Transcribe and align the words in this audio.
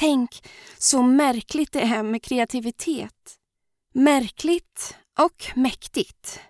Tänk 0.00 0.48
så 0.78 1.02
märkligt 1.02 1.72
det 1.72 1.80
är 1.80 2.02
med 2.02 2.22
kreativitet. 2.22 3.36
Märkligt 3.94 4.96
och 5.18 5.46
mäktigt. 5.54 6.40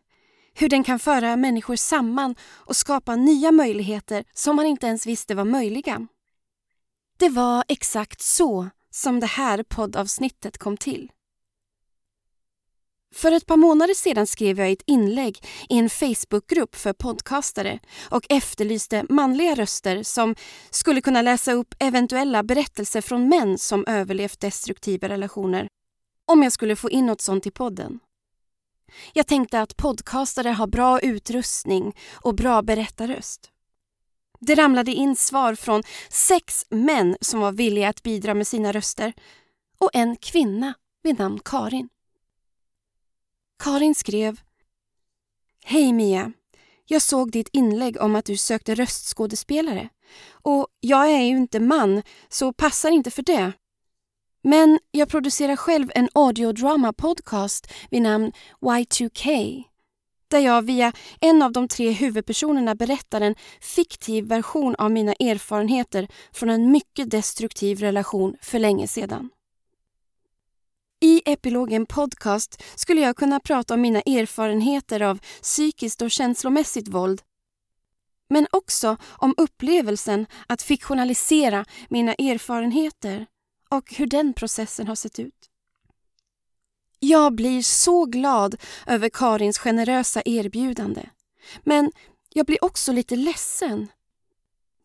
Hur 0.54 0.68
den 0.68 0.84
kan 0.84 0.98
föra 0.98 1.36
människor 1.36 1.76
samman 1.76 2.36
och 2.42 2.76
skapa 2.76 3.16
nya 3.16 3.52
möjligheter 3.52 4.24
som 4.34 4.56
man 4.56 4.66
inte 4.66 4.86
ens 4.86 5.06
visste 5.06 5.34
var 5.34 5.44
möjliga. 5.44 6.06
Det 7.18 7.28
var 7.28 7.64
exakt 7.68 8.20
så 8.20 8.68
som 8.90 9.20
det 9.20 9.26
här 9.26 9.62
poddavsnittet 9.62 10.58
kom 10.58 10.76
till. 10.76 11.10
För 13.14 13.32
ett 13.32 13.46
par 13.46 13.56
månader 13.56 13.94
sedan 13.94 14.26
skrev 14.26 14.58
jag 14.58 14.70
ett 14.70 14.82
inlägg 14.86 15.38
i 15.68 15.78
en 15.78 15.90
Facebookgrupp 15.90 16.76
för 16.76 16.92
podcastare 16.92 17.78
och 18.10 18.26
efterlyste 18.28 19.04
manliga 19.08 19.54
röster 19.54 20.02
som 20.02 20.34
skulle 20.70 21.00
kunna 21.00 21.22
läsa 21.22 21.52
upp 21.52 21.74
eventuella 21.78 22.42
berättelser 22.42 23.00
från 23.00 23.28
män 23.28 23.58
som 23.58 23.84
överlevt 23.86 24.40
destruktiva 24.40 25.08
relationer 25.08 25.68
om 26.26 26.42
jag 26.42 26.52
skulle 26.52 26.76
få 26.76 26.90
in 26.90 27.06
något 27.06 27.20
sånt 27.20 27.46
i 27.46 27.50
podden. 27.50 28.00
Jag 29.12 29.26
tänkte 29.26 29.60
att 29.60 29.76
podcastare 29.76 30.48
har 30.48 30.66
bra 30.66 31.00
utrustning 31.00 31.96
och 32.12 32.34
bra 32.34 32.62
berättarröst. 32.62 33.50
Det 34.40 34.54
ramlade 34.54 34.92
in 34.92 35.16
svar 35.16 35.54
från 35.54 35.82
sex 36.08 36.66
män 36.70 37.16
som 37.20 37.40
var 37.40 37.52
villiga 37.52 37.88
att 37.88 38.02
bidra 38.02 38.34
med 38.34 38.46
sina 38.46 38.72
röster 38.72 39.12
och 39.78 39.90
en 39.92 40.16
kvinna 40.16 40.74
vid 41.02 41.18
namn 41.18 41.40
Karin. 41.44 41.88
Karin 43.60 43.94
skrev 43.94 44.40
Hej 45.64 45.92
Mia! 45.92 46.32
Jag 46.86 47.02
såg 47.02 47.30
ditt 47.30 47.48
inlägg 47.52 48.00
om 48.00 48.16
att 48.16 48.24
du 48.24 48.36
sökte 48.36 48.74
röstskådespelare. 48.74 49.88
Och 50.30 50.66
jag 50.80 51.10
är 51.10 51.22
ju 51.22 51.36
inte 51.36 51.60
man, 51.60 52.02
så 52.28 52.52
passar 52.52 52.90
inte 52.90 53.10
för 53.10 53.22
det. 53.22 53.52
Men 54.42 54.78
jag 54.90 55.08
producerar 55.08 55.56
själv 55.56 55.90
en 55.94 56.08
audiodrama 56.14 56.92
podcast 56.92 57.72
vid 57.90 58.02
namn 58.02 58.32
Y2K 58.60 59.62
där 60.28 60.38
jag 60.38 60.62
via 60.62 60.92
en 61.20 61.42
av 61.42 61.52
de 61.52 61.68
tre 61.68 61.90
huvudpersonerna 61.90 62.74
berättar 62.74 63.20
en 63.20 63.34
fiktiv 63.60 64.24
version 64.24 64.74
av 64.78 64.90
mina 64.90 65.12
erfarenheter 65.12 66.08
från 66.32 66.50
en 66.50 66.70
mycket 66.70 67.10
destruktiv 67.10 67.80
relation 67.80 68.36
för 68.42 68.58
länge 68.58 68.88
sedan. 68.88 69.30
I 71.00 71.22
epilogen 71.24 71.86
podcast 71.86 72.62
skulle 72.74 73.00
jag 73.00 73.16
kunna 73.16 73.40
prata 73.40 73.74
om 73.74 73.80
mina 73.80 74.00
erfarenheter 74.00 75.00
av 75.02 75.18
psykiskt 75.42 76.02
och 76.02 76.10
känslomässigt 76.10 76.88
våld 76.88 77.22
men 78.30 78.46
också 78.50 78.96
om 79.08 79.34
upplevelsen 79.36 80.26
att 80.46 80.62
fiktionalisera 80.62 81.64
mina 81.88 82.14
erfarenheter 82.14 83.26
och 83.68 83.94
hur 83.94 84.06
den 84.06 84.32
processen 84.32 84.88
har 84.88 84.94
sett 84.94 85.18
ut. 85.18 85.50
Jag 86.98 87.34
blir 87.34 87.62
så 87.62 88.04
glad 88.04 88.56
över 88.86 89.08
Karins 89.08 89.58
generösa 89.58 90.22
erbjudande. 90.24 91.02
Men 91.64 91.92
jag 92.28 92.46
blir 92.46 92.64
också 92.64 92.92
lite 92.92 93.16
ledsen. 93.16 93.88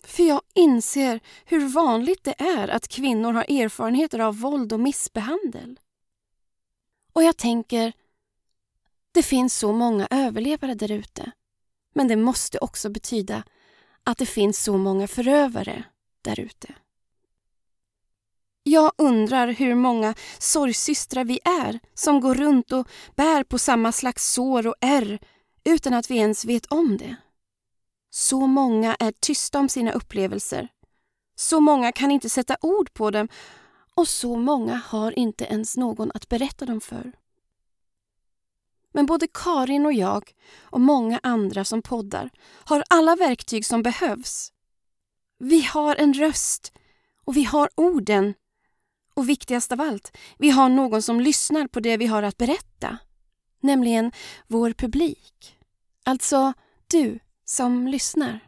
För 0.04 0.24
jag 0.24 0.42
inser 0.54 1.20
hur 1.46 1.68
vanligt 1.68 2.24
det 2.24 2.42
är 2.42 2.68
att 2.68 2.88
kvinnor 2.88 3.34
har 3.34 3.44
erfarenheter 3.44 4.20
av 4.20 4.40
våld 4.40 4.74
och 4.74 4.80
missbehandel. 4.80 5.80
Och 7.16 7.24
jag 7.24 7.38
tänker, 7.38 7.94
det 9.12 9.24
finns 9.24 9.58
så 9.58 9.74
många 9.74 10.08
överlevare 10.12 10.74
där 10.74 10.92
ute. 10.92 11.32
Men 11.94 12.08
det 12.08 12.16
måste 12.16 12.58
också 12.58 12.90
betyda 12.90 13.44
att 14.04 14.18
det 14.18 14.26
finns 14.26 14.64
så 14.64 14.78
många 14.78 15.08
förövare 15.08 15.84
där 16.22 16.40
ute. 16.40 16.76
Jag 18.64 18.92
undrar 18.98 19.48
hur 19.48 19.76
många 19.76 20.16
sorgsystrar 20.40 21.24
vi 21.24 21.40
är 21.44 21.80
som 21.94 22.20
går 22.20 22.36
runt 22.36 22.72
och 22.72 22.88
bär 23.16 23.44
på 23.44 23.60
samma 23.60 23.92
slags 23.92 24.34
sår 24.34 24.68
och 24.68 24.76
ärr 24.82 25.20
utan 25.64 25.94
att 25.94 26.12
vi 26.12 26.18
ens 26.18 26.46
vet 26.46 26.66
om 26.66 26.98
det. 26.98 27.16
Så 28.10 28.48
många 28.48 28.96
är 28.96 29.12
tysta 29.12 29.60
om 29.60 29.70
sina 29.70 29.92
upplevelser. 29.92 30.68
Så 31.36 31.60
många 31.60 31.92
kan 31.92 32.12
inte 32.12 32.30
sätta 32.30 32.58
ord 32.62 32.94
på 32.94 33.12
dem 33.12 33.28
och 33.96 34.08
så 34.08 34.36
många 34.36 34.76
har 34.76 35.20
inte 35.20 35.46
ens 35.46 35.78
någon 35.78 36.12
att 36.14 36.30
berätta 36.30 36.66
dem 36.66 36.82
för. 36.82 37.12
Men 38.94 39.06
både 39.06 39.28
Karin 39.34 39.86
och 39.86 39.94
jag 39.94 40.32
och 40.60 40.82
många 40.82 41.20
andra 41.24 41.66
som 41.66 41.82
poddar 41.82 42.30
har 42.66 42.84
alla 42.90 43.16
verktyg 43.16 43.66
som 43.66 43.84
behövs. 43.84 44.52
Vi 45.38 45.62
har 45.62 45.96
en 45.96 46.14
röst 46.14 46.74
och 47.26 47.38
vi 47.38 47.44
har 47.44 47.70
orden 47.76 48.34
och 49.14 49.30
viktigast 49.30 49.72
av 49.72 49.82
allt, 49.82 50.18
vi 50.38 50.50
har 50.50 50.70
någon 50.70 51.02
som 51.02 51.22
lyssnar 51.22 51.68
på 51.68 51.80
det 51.80 51.98
vi 51.98 52.06
har 52.06 52.24
att 52.24 52.38
berätta. 52.38 52.98
Nämligen 53.60 54.12
vår 54.48 54.72
publik. 54.72 55.58
Alltså 56.04 56.54
du 56.88 57.20
som 57.46 57.88
lyssnar. 57.88 58.40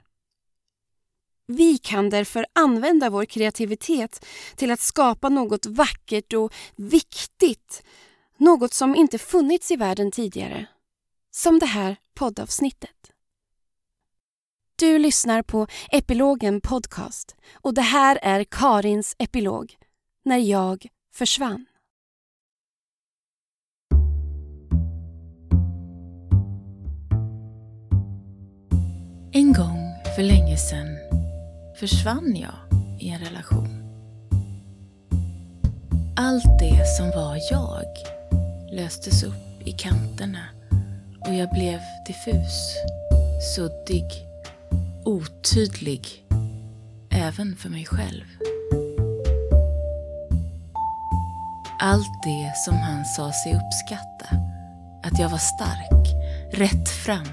Vi 1.49 1.77
kan 1.77 2.09
därför 2.09 2.45
använda 2.53 3.09
vår 3.09 3.25
kreativitet 3.25 4.25
till 4.55 4.71
att 4.71 4.79
skapa 4.79 5.29
något 5.29 5.65
vackert 5.65 6.33
och 6.33 6.53
viktigt. 6.75 7.83
Något 8.37 8.73
som 8.73 8.95
inte 8.95 9.17
funnits 9.17 9.71
i 9.71 9.75
världen 9.75 10.11
tidigare. 10.11 10.65
Som 11.31 11.59
det 11.59 11.65
här 11.65 11.95
poddavsnittet. 12.13 13.11
Du 14.75 14.99
lyssnar 14.99 15.41
på 15.41 15.67
Epilogen 15.91 16.61
Podcast 16.61 17.35
och 17.53 17.73
det 17.73 17.81
här 17.81 18.19
är 18.21 18.43
Karins 18.43 19.15
epilog 19.19 19.77
när 20.25 20.37
jag 20.37 20.87
försvann. 21.13 21.65
En 29.31 29.53
gång 29.53 29.93
för 30.15 30.23
länge 30.23 30.57
sedan 30.57 31.06
försvann 31.79 32.35
jag 32.35 32.79
i 32.99 33.09
en 33.09 33.19
relation. 33.19 33.83
Allt 36.15 36.59
det 36.59 36.88
som 36.97 37.09
var 37.09 37.38
jag 37.51 37.85
löstes 38.71 39.23
upp 39.23 39.67
i 39.67 39.71
kanterna 39.71 40.43
och 41.19 41.33
jag 41.33 41.49
blev 41.49 41.79
diffus, 42.07 42.75
suddig, 43.55 44.05
otydlig 45.05 46.25
även 47.09 47.55
för 47.55 47.69
mig 47.69 47.85
själv. 47.85 48.25
Allt 51.79 52.23
det 52.23 52.53
som 52.65 52.75
han 52.75 53.05
sa 53.05 53.31
sig 53.31 53.53
uppskatta. 53.53 54.29
Att 55.03 55.19
jag 55.19 55.29
var 55.29 55.38
stark, 55.38 56.07
rätt 56.53 56.89
fram, 56.89 57.27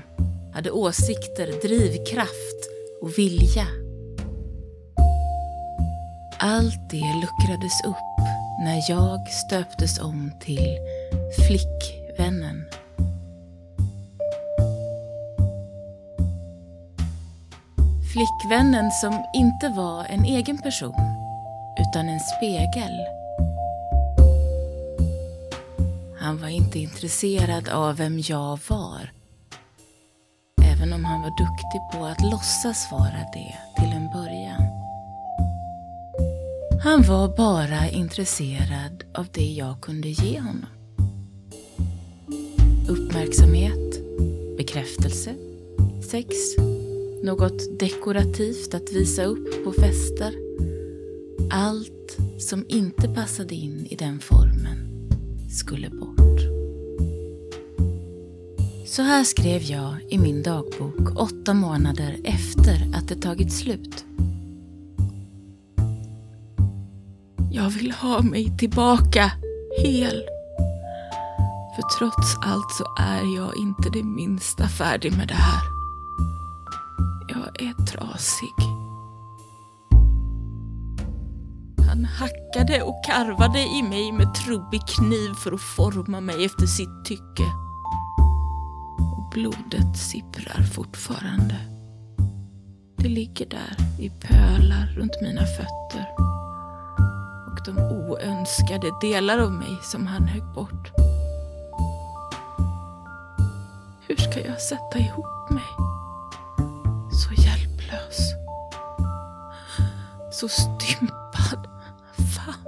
hade 0.54 0.70
åsikter, 0.70 1.46
drivkraft 1.62 2.68
och 3.02 3.18
vilja. 3.18 3.83
Allt 6.38 6.90
det 6.90 7.14
luckrades 7.14 7.84
upp 7.84 7.96
när 8.60 8.90
jag 8.90 9.28
stöptes 9.28 10.00
om 10.00 10.32
till 10.40 10.78
flickvännen. 11.46 12.64
Flickvännen 18.12 18.90
som 18.90 19.24
inte 19.34 19.68
var 19.68 20.04
en 20.04 20.24
egen 20.24 20.58
person, 20.58 20.94
utan 21.78 22.08
en 22.08 22.20
spegel 22.20 23.00
Han 26.24 26.38
var 26.38 26.48
inte 26.48 26.78
intresserad 26.78 27.68
av 27.68 27.96
vem 27.96 28.20
jag 28.20 28.58
var. 28.68 29.12
Även 30.62 30.92
om 30.92 31.04
han 31.04 31.22
var 31.22 31.30
duktig 31.30 31.80
på 31.92 32.06
att 32.06 32.22
låtsas 32.22 32.92
vara 32.92 33.20
det 33.32 33.54
till 33.76 33.92
en 33.92 34.10
början. 34.12 34.73
Han 36.84 37.02
var 37.02 37.36
bara 37.36 37.90
intresserad 37.90 39.04
av 39.14 39.26
det 39.32 39.52
jag 39.52 39.80
kunde 39.80 40.08
ge 40.08 40.40
honom. 40.40 40.66
Uppmärksamhet, 42.88 44.00
bekräftelse, 44.56 45.34
sex, 46.10 46.28
något 47.22 47.78
dekorativt 47.78 48.74
att 48.74 48.92
visa 48.92 49.24
upp 49.24 49.64
på 49.64 49.72
fester. 49.72 50.34
Allt 51.50 52.16
som 52.38 52.64
inte 52.68 53.08
passade 53.08 53.54
in 53.54 53.86
i 53.90 53.96
den 53.96 54.20
formen 54.20 55.08
skulle 55.50 55.90
bort. 55.90 56.40
Så 58.86 59.02
här 59.02 59.24
skrev 59.24 59.62
jag 59.62 59.96
i 60.08 60.18
min 60.18 60.42
dagbok 60.42 61.20
åtta 61.20 61.54
månader 61.54 62.16
efter 62.24 62.96
att 62.96 63.08
det 63.08 63.16
tagit 63.16 63.52
slut. 63.52 64.04
Jag 67.54 67.70
vill 67.70 67.92
ha 67.92 68.22
mig 68.22 68.56
tillbaka 68.58 69.32
hel. 69.78 70.22
För 71.76 71.98
trots 71.98 72.36
allt 72.42 72.72
så 72.72 72.84
är 73.00 73.36
jag 73.36 73.56
inte 73.56 73.90
det 73.90 74.02
minsta 74.02 74.68
färdig 74.68 75.16
med 75.16 75.28
det 75.28 75.34
här. 75.34 75.62
Jag 77.28 77.62
är 77.62 77.84
trasig. 77.86 78.54
Han 81.86 82.04
hackade 82.04 82.82
och 82.82 83.04
karvade 83.06 83.60
i 83.60 83.82
mig 83.82 84.12
med 84.12 84.34
trubbig 84.34 84.86
kniv 84.86 85.34
för 85.34 85.52
att 85.52 85.60
forma 85.60 86.20
mig 86.20 86.44
efter 86.44 86.66
sitt 86.66 87.04
tycke. 87.04 87.46
Och 89.16 89.30
blodet 89.32 89.96
sipprar 89.96 90.62
fortfarande. 90.62 91.56
Det 92.96 93.08
ligger 93.08 93.46
där 93.46 93.76
i 93.98 94.10
pölar 94.10 94.86
runt 94.96 95.20
mina 95.22 95.46
fötter. 95.46 96.34
Och 97.54 97.60
de 97.64 97.78
oönskade 97.78 98.90
delar 99.00 99.38
av 99.38 99.52
mig 99.52 99.78
som 99.82 100.06
han 100.06 100.28
högg 100.28 100.44
bort. 100.44 100.92
Hur 104.06 104.16
ska 104.16 104.40
jag 104.40 104.60
sätta 104.60 104.98
ihop 104.98 105.50
mig? 105.50 105.62
Så 107.12 107.42
hjälplös. 107.42 108.32
Så 110.32 110.48
stympad. 110.48 111.68
Fan, 112.36 112.64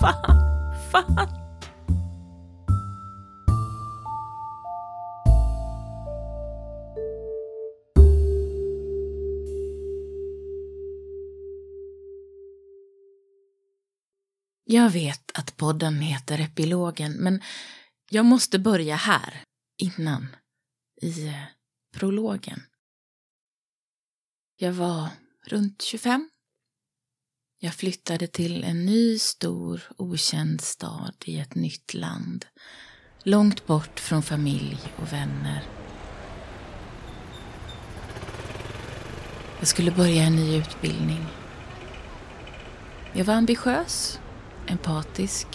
fan, 0.00 0.38
fan. 0.92 1.33
Jag 14.74 14.90
vet 14.90 15.30
att 15.34 15.56
podden 15.56 16.00
heter 16.00 16.40
Epilogen, 16.40 17.12
men 17.12 17.42
jag 18.10 18.24
måste 18.24 18.58
börja 18.58 18.96
här, 18.96 19.42
innan, 19.82 20.36
i 21.02 21.26
eh, 21.26 21.42
prologen. 21.96 22.62
Jag 24.56 24.72
var 24.72 25.08
runt 25.46 25.82
25. 25.82 26.30
Jag 27.58 27.74
flyttade 27.74 28.26
till 28.26 28.64
en 28.64 28.86
ny, 28.86 29.18
stor, 29.18 29.82
okänd 29.96 30.60
stad 30.60 31.14
i 31.24 31.38
ett 31.38 31.54
nytt 31.54 31.94
land. 31.94 32.46
Långt 33.22 33.66
bort 33.66 34.00
från 34.00 34.22
familj 34.22 34.78
och 34.96 35.12
vänner. 35.12 35.62
Jag 39.58 39.68
skulle 39.68 39.90
börja 39.90 40.22
en 40.22 40.36
ny 40.36 40.56
utbildning. 40.56 41.26
Jag 43.12 43.24
var 43.24 43.34
ambitiös, 43.34 44.20
empatisk, 44.66 45.46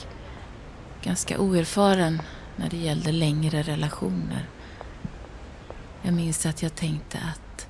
ganska 1.03 1.39
oerfaren 1.39 2.21
när 2.56 2.69
det 2.69 2.77
gällde 2.77 3.11
längre 3.11 3.61
relationer. 3.61 4.50
Jag 6.01 6.13
minns 6.13 6.45
att 6.45 6.61
jag 6.61 6.75
tänkte 6.75 7.17
att 7.17 7.67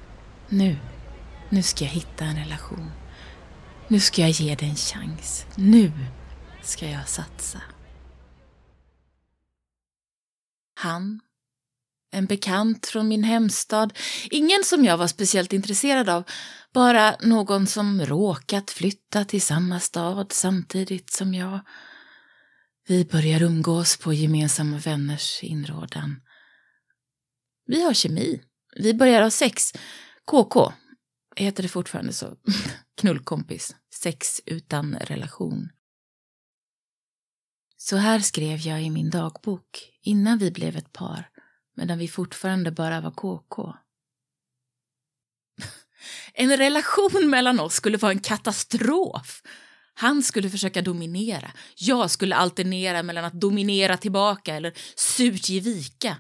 nu, 0.50 0.78
nu 1.50 1.64
ska 1.64 1.86
jag 1.86 1.92
hitta 1.92 2.26
en 2.26 2.36
relation. 2.36 2.92
Nu 3.88 4.00
ska 4.00 4.22
jag 4.22 4.30
ge 4.30 4.56
det 4.56 4.66
en 4.66 4.76
chans. 4.76 5.46
Nu 5.56 5.92
ska 6.62 6.90
jag 6.90 7.08
satsa. 7.08 7.62
Han, 10.76 11.20
en 12.12 12.26
bekant 12.26 12.88
från 12.88 13.08
min 13.08 13.24
hemstad, 13.24 13.94
ingen 14.32 14.64
som 14.64 14.86
jag 14.86 14.98
var 14.98 15.08
speciellt 15.08 15.54
intresserad 15.54 16.10
av, 16.10 16.24
bara 16.74 17.16
någon 17.22 17.68
som 17.68 18.02
råkat 18.02 18.72
flytta 18.72 19.26
till 19.26 19.42
samma 19.42 19.80
stad 19.80 20.32
samtidigt 20.32 21.10
som 21.10 21.34
jag. 21.34 21.60
Vi 22.88 23.06
börjar 23.06 23.42
umgås 23.42 23.98
på 23.98 24.14
gemensamma 24.14 24.78
vänners 24.78 25.44
inrådan. 25.44 26.22
Vi 27.66 27.84
har 27.84 27.94
kemi. 27.94 28.42
Vi 28.76 28.94
börjar 28.94 29.22
ha 29.22 29.32
sex. 29.32 29.74
KK. 30.26 30.74
Heter 31.36 31.64
det 31.64 31.70
fortfarande 31.70 32.14
så? 32.14 32.36
Knullkompis. 33.02 33.76
Sex 33.94 34.42
utan 34.46 34.96
relation. 34.96 35.70
Så 37.78 37.98
här 37.98 38.20
skrev 38.20 38.60
jag 38.60 38.84
i 38.84 38.90
min 38.90 39.10
dagbok 39.10 39.92
innan 40.02 40.38
vi 40.38 40.52
blev 40.52 40.78
ett 40.78 40.94
par, 40.94 41.30
medan 41.80 41.98
vi 41.98 42.08
fortfarande 42.08 42.72
bara 42.72 43.02
var 43.02 43.12
KK. 43.12 43.74
En 46.34 46.58
relation 46.58 47.30
mellan 47.30 47.60
oss 47.60 47.74
skulle 47.74 47.98
vara 47.98 48.12
en 48.12 48.20
katastrof. 48.20 49.44
Han 49.94 50.24
skulle 50.24 50.50
försöka 50.50 50.82
dominera. 50.82 51.52
Jag 51.76 52.12
skulle 52.12 52.36
alternera 52.36 53.04
mellan 53.04 53.26
att 53.26 53.34
dominera 53.34 53.98
tillbaka 53.98 54.56
eller 54.56 54.74
surt 54.96 55.50
ge 55.50 55.60
vika. 55.60 56.18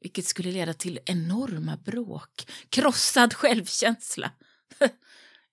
Vilket 0.00 0.26
skulle 0.26 0.52
leda 0.52 0.74
till 0.74 1.00
enorma 1.04 1.76
bråk, 1.76 2.50
krossad 2.68 3.34
självkänsla. 3.34 4.30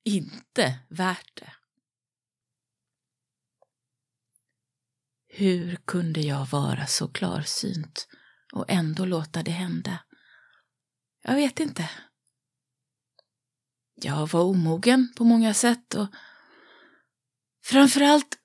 Inte 0.03 0.79
värt 0.89 1.35
det. 1.35 1.51
Hur 5.27 5.75
kunde 5.85 6.21
jag 6.21 6.45
vara 6.45 6.87
så 6.87 7.07
klarsynt 7.07 8.07
och 8.53 8.65
ändå 8.67 9.05
låta 9.05 9.43
det 9.43 9.51
hända? 9.51 9.99
Jag 11.23 11.35
vet 11.35 11.59
inte. 11.59 11.89
Jag 13.95 14.27
var 14.27 14.41
omogen 14.41 15.13
på 15.17 15.23
många 15.23 15.53
sätt 15.53 15.93
och 15.93 16.07
framförallt, 17.63 18.37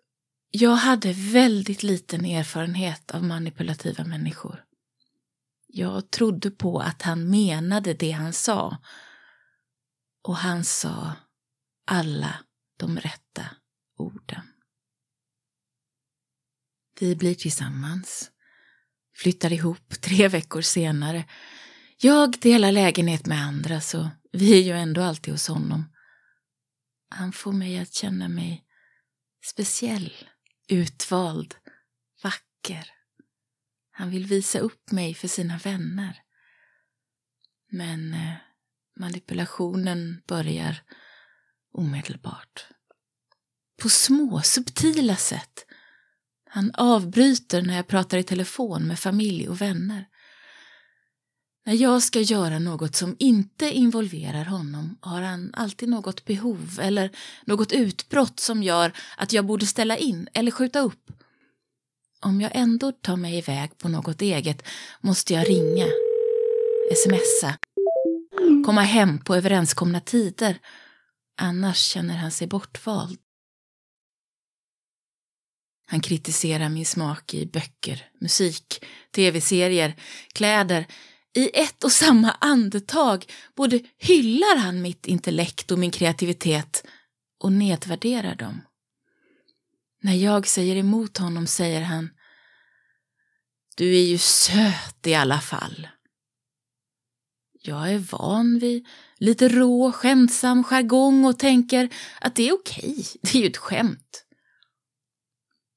jag 0.51 0.75
hade 0.75 1.13
väldigt 1.13 1.83
liten 1.83 2.25
erfarenhet 2.25 3.11
av 3.11 3.25
manipulativa 3.25 4.05
människor. 4.05 4.65
Jag 5.67 6.11
trodde 6.11 6.51
på 6.51 6.81
att 6.81 7.03
han 7.03 7.31
menade 7.31 7.95
det 7.95 8.11
han 8.11 8.33
sa. 8.33 8.79
Och 10.23 10.37
han 10.37 10.65
sa 10.65 11.13
alla 11.87 12.45
de 12.77 12.99
rätta 12.99 13.45
orden. 13.97 14.43
Vi 17.01 17.17
blir 17.17 17.35
tillsammans, 17.35 18.31
flyttar 19.19 19.53
ihop 19.53 20.01
tre 20.01 20.29
veckor 20.29 20.63
senare. 20.63 21.25
Jag 21.97 22.41
delar 22.41 22.73
lägenhet 22.73 23.27
med 23.27 23.43
andra, 23.43 23.81
så 23.81 24.11
vi 24.33 24.59
är 24.59 24.63
ju 24.63 24.73
ändå 24.73 25.03
alltid 25.03 25.35
hos 25.35 25.49
honom. 25.49 25.85
Han 27.09 27.33
får 27.33 27.53
mig 27.53 27.79
att 27.79 27.95
känna 27.95 28.29
mig 28.29 28.65
speciell, 29.45 30.13
utvald, 30.69 31.55
vacker. 32.23 32.91
Han 33.91 34.11
vill 34.11 34.27
visa 34.27 34.59
upp 34.59 34.91
mig 34.91 35.15
för 35.15 35.29
sina 35.29 35.59
vänner. 35.59 36.23
Men 37.71 38.15
eh, 38.15 38.35
manipulationen 39.01 40.23
börjar 40.27 40.83
omedelbart. 41.73 42.67
På 43.83 43.89
små, 43.89 44.43
subtila 44.43 45.17
sätt. 45.17 45.68
Han 46.51 46.71
avbryter 46.75 47.63
när 47.63 47.77
jag 47.77 47.87
pratar 47.87 48.19
i 48.19 48.23
telefon 48.23 48.87
med 48.87 48.99
familj 48.99 49.49
och 49.49 49.61
vänner. 49.61 50.07
När 51.67 51.75
jag 51.75 52.03
ska 52.03 52.21
göra 52.21 52.59
något 52.59 52.97
som 52.97 53.17
inte 53.19 53.73
involverar 53.73 54.45
honom 54.45 54.99
har 55.01 55.23
han 55.23 55.51
alltid 55.55 55.89
något 55.89 56.25
behov 56.25 56.79
eller 56.81 57.11
något 57.45 57.73
utbrott 57.73 58.41
som 58.41 58.63
gör 58.63 58.93
att 59.17 59.33
jag 59.33 59.47
borde 59.47 59.67
ställa 59.67 59.97
in 59.97 60.29
eller 60.35 60.51
skjuta 60.51 60.81
upp. 60.81 61.11
Om 62.21 62.41
jag 62.41 62.51
ändå 62.55 62.93
tar 62.93 63.17
mig 63.17 63.39
iväg 63.39 63.79
på 63.79 63.89
något 63.89 64.23
eget 64.23 64.63
måste 65.01 65.35
jag 65.35 65.49
ringa, 65.49 65.87
smsa, 67.05 67.59
komma 68.67 68.83
hem 68.83 69.19
på 69.19 69.37
överenskomna 69.37 70.01
tider. 70.01 70.59
Annars 71.41 71.79
känner 71.79 72.17
han 72.17 72.31
sig 72.31 72.47
bortvald. 72.47 73.19
Han 75.91 76.01
kritiserar 76.01 76.69
min 76.69 76.87
smak 76.87 77.35
i 77.35 77.47
böcker, 77.47 78.11
musik, 78.21 78.85
tv-serier, 79.15 79.97
kläder. 80.33 80.87
I 81.35 81.51
ett 81.55 81.85
och 81.85 81.93
samma 81.93 82.31
andetag 82.31 83.25
både 83.57 83.81
hyllar 83.99 84.57
han 84.57 84.83
mitt 84.83 85.07
intellekt 85.07 85.71
och 85.71 85.79
min 85.79 85.91
kreativitet 85.91 86.85
och 87.39 87.53
nedvärderar 87.53 88.35
dem. 88.35 88.61
När 90.03 90.15
jag 90.15 90.47
säger 90.47 90.77
emot 90.77 91.19
honom 91.19 91.47
säger 91.47 91.83
han 91.83 92.11
Du 93.77 93.97
är 93.97 94.05
ju 94.05 94.19
söt 94.19 95.07
i 95.07 95.15
alla 95.15 95.41
fall. 95.41 95.89
Jag 97.63 97.93
är 97.93 97.99
van 97.99 98.59
vid 98.59 98.87
lite 99.17 99.49
rå, 99.49 99.93
skämtsam 99.93 100.65
jargong 100.65 101.25
och 101.25 101.39
tänker 101.39 101.89
att 102.21 102.35
det 102.35 102.49
är 102.49 102.53
okej, 102.53 103.07
det 103.23 103.35
är 103.39 103.43
ju 103.43 103.47
ett 103.47 103.57
skämt. 103.57 104.25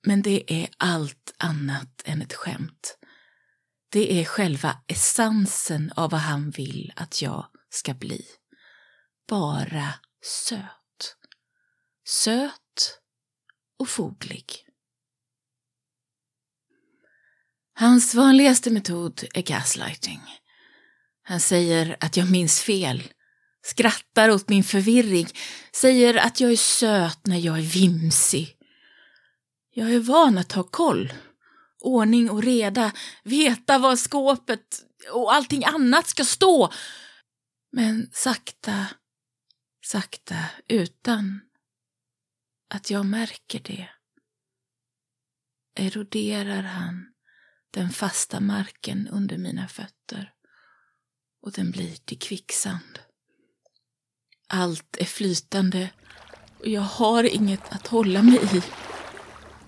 Men 0.03 0.21
det 0.21 0.53
är 0.53 0.69
allt 0.77 1.33
annat 1.37 2.01
än 2.05 2.21
ett 2.21 2.33
skämt. 2.33 2.97
Det 3.91 4.21
är 4.21 4.25
själva 4.25 4.77
essensen 4.87 5.91
av 5.95 6.09
vad 6.09 6.19
han 6.19 6.49
vill 6.51 6.93
att 6.95 7.21
jag 7.21 7.45
ska 7.69 7.93
bli. 7.93 8.25
Bara 9.29 9.93
söt. 10.23 11.15
Söt 12.07 12.99
och 13.79 13.89
foglig. 13.89 14.65
Hans 17.73 18.15
vanligaste 18.15 18.71
metod 18.71 19.23
är 19.33 19.41
gaslighting. 19.41 20.21
Han 21.23 21.39
säger 21.39 21.97
att 21.99 22.17
jag 22.17 22.31
minns 22.31 22.61
fel, 22.61 23.03
skrattar 23.65 24.29
åt 24.29 24.49
min 24.49 24.63
förvirring, 24.63 25.27
säger 25.75 26.15
att 26.15 26.39
jag 26.39 26.51
är 26.51 26.55
söt 26.55 27.27
när 27.27 27.37
jag 27.37 27.57
är 27.57 27.61
vimsig. 27.61 28.57
Jag 29.73 29.93
är 29.93 29.99
van 29.99 30.37
att 30.37 30.51
ha 30.51 30.63
koll, 30.63 31.13
ordning 31.79 32.29
och 32.29 32.43
reda, 32.43 32.91
veta 33.23 33.77
var 33.77 33.95
skåpet 33.95 34.85
och 35.11 35.33
allting 35.33 35.65
annat 35.65 36.07
ska 36.07 36.25
stå. 36.25 36.73
Men 37.71 38.09
sakta, 38.13 38.87
sakta, 39.85 40.45
utan 40.67 41.41
att 42.69 42.89
jag 42.89 43.05
märker 43.05 43.59
det, 43.59 43.89
eroderar 45.75 46.61
han 46.61 47.13
den 47.71 47.89
fasta 47.89 48.39
marken 48.39 49.07
under 49.07 49.37
mina 49.37 49.67
fötter 49.67 50.33
och 51.41 51.51
den 51.51 51.71
blir 51.71 51.95
till 51.95 52.19
kvicksand. 52.19 52.99
Allt 54.47 54.97
är 54.97 55.05
flytande 55.05 55.89
och 56.59 56.67
jag 56.67 56.81
har 56.81 57.23
inget 57.23 57.71
att 57.71 57.87
hålla 57.87 58.23
mig 58.23 58.39
i. 58.57 58.63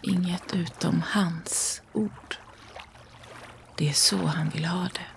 Inget 0.04 0.56
utom 0.56 1.02
hans 1.02 1.82
ord. 1.94 2.38
Det 3.78 3.90
är 3.90 3.94
så 3.94 4.18
han 4.18 4.50
vill 4.50 4.66
ha 4.66 4.90
det. 4.94 5.08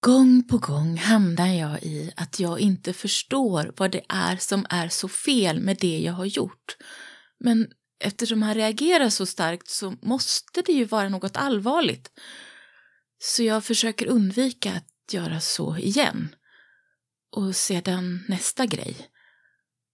Gång 0.00 0.48
på 0.48 0.58
gång 0.58 0.96
hamnar 0.96 1.46
jag 1.46 1.82
i 1.82 2.12
att 2.16 2.40
jag 2.40 2.60
inte 2.60 2.92
förstår 2.92 3.72
vad 3.76 3.90
det 3.90 4.02
är 4.08 4.36
som 4.36 4.66
är 4.70 4.88
så 4.88 5.08
fel 5.08 5.60
med 5.60 5.76
det 5.80 5.98
jag 5.98 6.12
har 6.12 6.24
gjort. 6.24 6.76
Men 7.40 7.68
eftersom 8.00 8.42
han 8.42 8.54
reagerar 8.54 9.10
så 9.10 9.26
starkt 9.26 9.68
så 9.68 9.96
måste 10.02 10.62
det 10.62 10.72
ju 10.72 10.84
vara 10.84 11.08
något 11.08 11.36
allvarligt. 11.36 12.10
Så 13.18 13.42
jag 13.42 13.64
försöker 13.64 14.06
undvika 14.06 14.72
att 14.72 15.12
göra 15.12 15.40
så 15.40 15.76
igen. 15.76 16.34
Och 17.36 17.56
sedan 17.56 18.24
nästa 18.28 18.66
grej. 18.66 18.96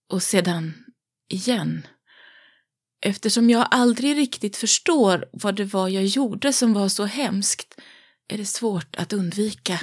Och 0.09 0.23
sedan 0.23 0.90
igen. 1.33 1.87
Eftersom 3.05 3.49
jag 3.49 3.67
aldrig 3.71 4.17
riktigt 4.17 4.57
förstår 4.57 5.25
vad 5.33 5.55
det 5.55 5.65
var 5.65 5.89
jag 5.89 6.05
gjorde 6.05 6.53
som 6.53 6.73
var 6.73 6.89
så 6.89 7.05
hemskt 7.05 7.81
är 8.27 8.37
det 8.37 8.45
svårt 8.45 8.95
att 8.95 9.13
undvika. 9.13 9.79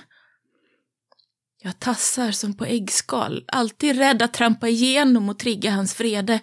Jag 1.62 1.78
tassar 1.78 2.33
som 2.33 2.57
på 2.57 2.64
äggskal, 2.64 3.45
alltid 3.49 3.97
rädd 3.97 4.23
att 4.23 4.35
trampa 4.35 4.69
igenom 4.69 5.28
och 5.28 5.38
trigga 5.38 5.71
hans 5.71 6.00
vrede. 6.00 6.40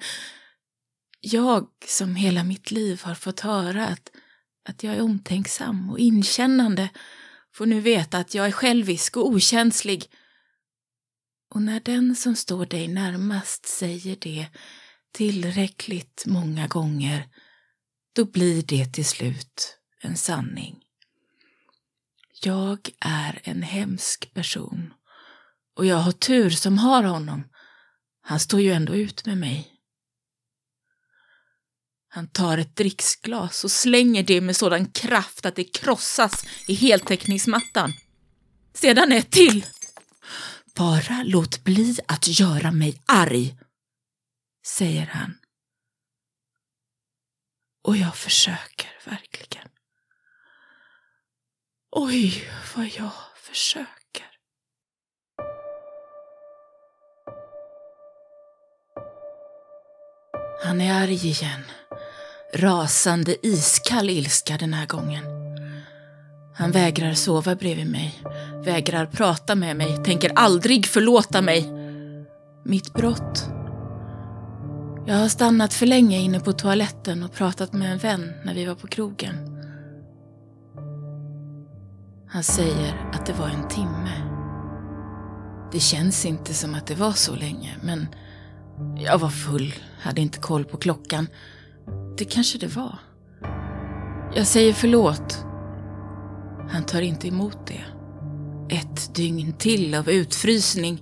Jag 1.21 1.67
som 1.87 2.15
hela 2.15 2.43
mitt 2.43 2.71
liv 2.71 3.01
har 3.03 3.15
fått 3.15 3.39
höra 3.39 3.87
att, 3.87 4.11
att 4.69 4.83
jag 4.83 4.95
är 4.95 5.01
omtänksam 5.01 5.89
och 5.89 5.99
inkännande 5.99 6.89
får 7.53 7.65
nu 7.65 7.79
veta 7.79 8.17
att 8.17 8.33
jag 8.33 8.47
är 8.47 8.51
självisk 8.51 9.17
och 9.17 9.27
okänslig. 9.27 10.05
Och 11.53 11.61
när 11.61 11.79
den 11.79 12.15
som 12.15 12.35
står 12.35 12.65
dig 12.65 12.87
närmast 12.87 13.65
säger 13.65 14.17
det 14.19 14.47
tillräckligt 15.15 16.23
många 16.25 16.67
gånger, 16.67 17.27
då 18.15 18.25
blir 18.25 18.63
det 18.63 18.85
till 18.85 19.05
slut 19.05 19.77
en 20.01 20.17
sanning. 20.17 20.75
Jag 22.41 22.89
är 22.99 23.41
en 23.43 23.63
hemsk 23.63 24.33
person 24.33 24.93
och 25.75 25.85
jag 25.85 25.97
har 25.97 26.11
tur 26.11 26.49
som 26.49 26.77
har 26.77 27.03
honom. 27.03 27.43
Han 28.21 28.39
står 28.39 28.61
ju 28.61 28.71
ändå 28.71 28.95
ut 28.95 29.25
med 29.25 29.37
mig. 29.37 29.71
Han 32.07 32.27
tar 32.27 32.57
ett 32.57 32.75
dricksglas 32.75 33.63
och 33.63 33.71
slänger 33.71 34.23
det 34.23 34.41
med 34.41 34.55
sådan 34.55 34.85
kraft 34.85 35.45
att 35.45 35.55
det 35.55 35.63
krossas 35.63 36.45
i 36.67 36.73
heltäckningsmattan. 36.73 37.93
Sedan 38.73 39.11
ett 39.11 39.31
till. 39.31 39.65
Bara 40.75 41.23
låt 41.25 41.63
bli 41.63 41.97
att 42.07 42.39
göra 42.39 42.71
mig 42.71 43.01
arg, 43.05 43.57
säger 44.65 45.05
han. 45.05 45.37
Och 47.83 47.97
jag 47.97 48.15
försöker 48.15 48.89
verkligen. 49.05 49.67
Oj, 51.91 52.49
vad 52.75 52.85
jag 52.85 53.11
försöker. 53.35 54.25
Han 60.63 60.81
är 60.81 61.03
arg 61.03 61.27
igen. 61.27 61.63
Rasande 62.53 63.47
iskall 63.47 64.09
ilska 64.09 64.57
den 64.57 64.73
här 64.73 64.85
gången. 64.85 65.23
Han 66.57 66.71
vägrar 66.71 67.13
sova 67.13 67.55
bredvid 67.55 67.91
mig, 67.91 68.21
vägrar 68.65 69.05
prata 69.05 69.55
med 69.55 69.75
mig, 69.75 70.03
tänker 70.03 70.31
aldrig 70.35 70.85
förlåta 70.85 71.41
mig. 71.41 71.71
Mitt 72.65 72.93
brott. 72.93 73.54
Jag 75.07 75.15
har 75.15 75.27
stannat 75.27 75.73
för 75.73 75.85
länge 75.85 76.17
inne 76.17 76.39
på 76.39 76.53
toaletten 76.53 77.23
och 77.23 77.33
pratat 77.33 77.73
med 77.73 77.91
en 77.91 77.97
vän 77.97 78.33
när 78.43 78.53
vi 78.53 78.65
var 78.65 78.75
på 78.75 78.87
krogen. 78.87 79.35
Han 82.27 82.43
säger 82.43 83.09
att 83.13 83.25
det 83.25 83.33
var 83.33 83.47
en 83.47 83.67
timme. 83.67 84.11
Det 85.71 85.79
känns 85.79 86.25
inte 86.25 86.53
som 86.53 86.75
att 86.75 86.87
det 86.87 86.95
var 86.95 87.11
så 87.11 87.35
länge, 87.35 87.75
men 87.83 88.07
jag 88.97 89.17
var 89.17 89.29
full, 89.29 89.73
hade 89.99 90.21
inte 90.21 90.39
koll 90.39 90.65
på 90.65 90.77
klockan. 90.77 91.27
Det 92.17 92.25
kanske 92.25 92.57
det 92.57 92.75
var. 92.75 92.97
Jag 94.35 94.47
säger 94.47 94.73
förlåt. 94.73 95.45
Han 96.69 96.83
tar 96.83 97.01
inte 97.01 97.27
emot 97.27 97.67
det. 97.67 97.83
Ett 98.75 99.15
dygn 99.15 99.53
till 99.53 99.95
av 99.95 100.09
utfrysning. 100.09 101.01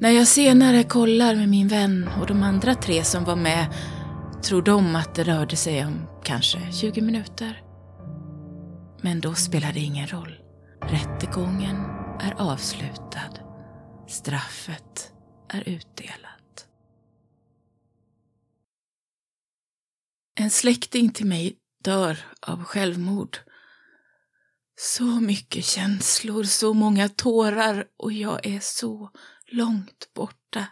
När 0.00 0.10
jag 0.10 0.28
senare 0.28 0.84
kollar 0.84 1.34
med 1.34 1.48
min 1.48 1.68
vän 1.68 2.08
och 2.20 2.26
de 2.26 2.42
andra 2.42 2.74
tre 2.74 3.04
som 3.04 3.24
var 3.24 3.36
med 3.36 3.74
tror 4.44 4.62
de 4.62 4.96
att 4.96 5.14
det 5.14 5.24
rörde 5.24 5.56
sig 5.56 5.84
om 5.84 6.08
kanske 6.24 6.72
20 6.72 7.00
minuter. 7.00 7.62
Men 9.02 9.20
då 9.20 9.34
spelar 9.34 9.72
det 9.72 9.80
ingen 9.80 10.06
roll. 10.06 10.38
Rättegången 10.82 11.76
är 12.20 12.34
avslutad. 12.38 13.30
Straffet 14.08 15.12
är 15.48 15.68
utdelat. 15.68 16.66
En 20.38 20.50
släkting 20.50 21.10
till 21.10 21.26
mig 21.26 21.56
dör 21.84 22.18
av 22.46 22.64
självmord. 22.64 23.38
Så 24.78 25.04
mycket 25.04 25.64
känslor, 25.64 26.44
så 26.44 26.74
många 26.74 27.08
tårar 27.08 27.84
och 27.96 28.12
jag 28.12 28.46
är 28.46 28.60
så 28.60 29.10
långt 29.50 30.10
borta. 30.14 30.66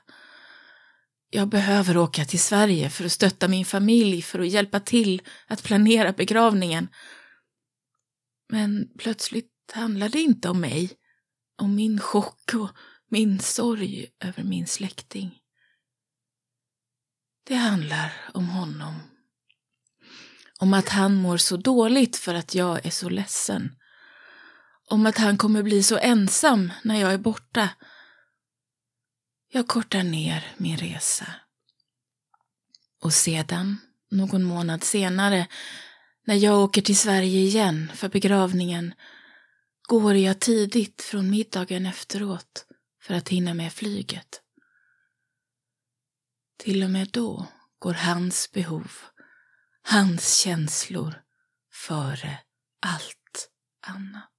Jag 1.31 1.49
behöver 1.49 1.97
åka 1.97 2.25
till 2.25 2.41
Sverige 2.41 2.91
för 2.91 3.05
att 3.05 3.13
stötta 3.13 3.49
min 3.49 3.65
familj, 3.65 4.23
för 4.23 4.39
att 4.39 4.49
hjälpa 4.49 4.81
till 4.81 5.23
att 5.47 5.63
planera 5.63 6.13
begravningen. 6.13 6.89
Men 8.49 8.89
plötsligt 8.99 9.51
handlar 9.73 10.09
det 10.09 10.21
inte 10.21 10.49
om 10.49 10.61
mig, 10.61 10.93
om 11.57 11.75
min 11.75 12.01
chock 12.01 12.55
och 12.55 12.71
min 13.11 13.41
sorg 13.41 14.07
över 14.21 14.43
min 14.43 14.67
släkting. 14.67 15.39
Det 17.47 17.55
handlar 17.55 18.13
om 18.35 18.49
honom 18.49 18.95
om 20.59 20.75
att 20.75 20.89
han 20.89 21.15
mår 21.15 21.37
så 21.37 21.57
dåligt 21.57 22.17
för 22.17 22.35
att 22.35 22.55
jag 22.55 22.87
är 22.87 22.91
så 22.91 23.09
ledsen. 23.09 23.73
Om 24.89 25.07
att 25.07 25.19
han 25.19 25.37
kommer 25.37 25.63
bli 25.63 25.83
så 25.83 25.99
ensam 25.99 26.73
när 26.83 27.01
jag 27.01 27.13
är 27.13 27.19
borta. 27.19 27.69
Jag 29.57 29.69
kortar 29.69 30.03
ner 30.03 30.55
min 30.57 30.77
resa. 30.77 31.27
Och 33.03 33.13
sedan, 33.13 33.77
någon 34.11 34.45
månad 34.45 34.85
senare, 34.85 35.47
när 36.25 36.35
jag 36.35 36.61
åker 36.61 36.83
till 36.83 36.99
Sverige 36.99 37.39
igen 37.41 37.91
för 37.95 38.09
begravningen, 38.09 38.95
går 39.89 40.15
jag 40.15 40.41
tidigt 40.41 41.03
från 41.03 41.31
middagen 41.31 41.87
efteråt 41.87 42.67
för 43.03 43.15
att 43.15 43.29
hinna 43.29 43.55
med 43.55 43.73
flyget. 43.73 44.41
Till 46.59 46.83
och 46.83 46.91
med 46.91 47.09
då 47.11 47.47
går 47.79 47.95
hans 47.95 48.53
behov 48.53 48.93
hans 49.83 50.37
känslor 50.37 51.23
före 51.73 52.39
allt 52.81 53.51
annat. 53.87 54.34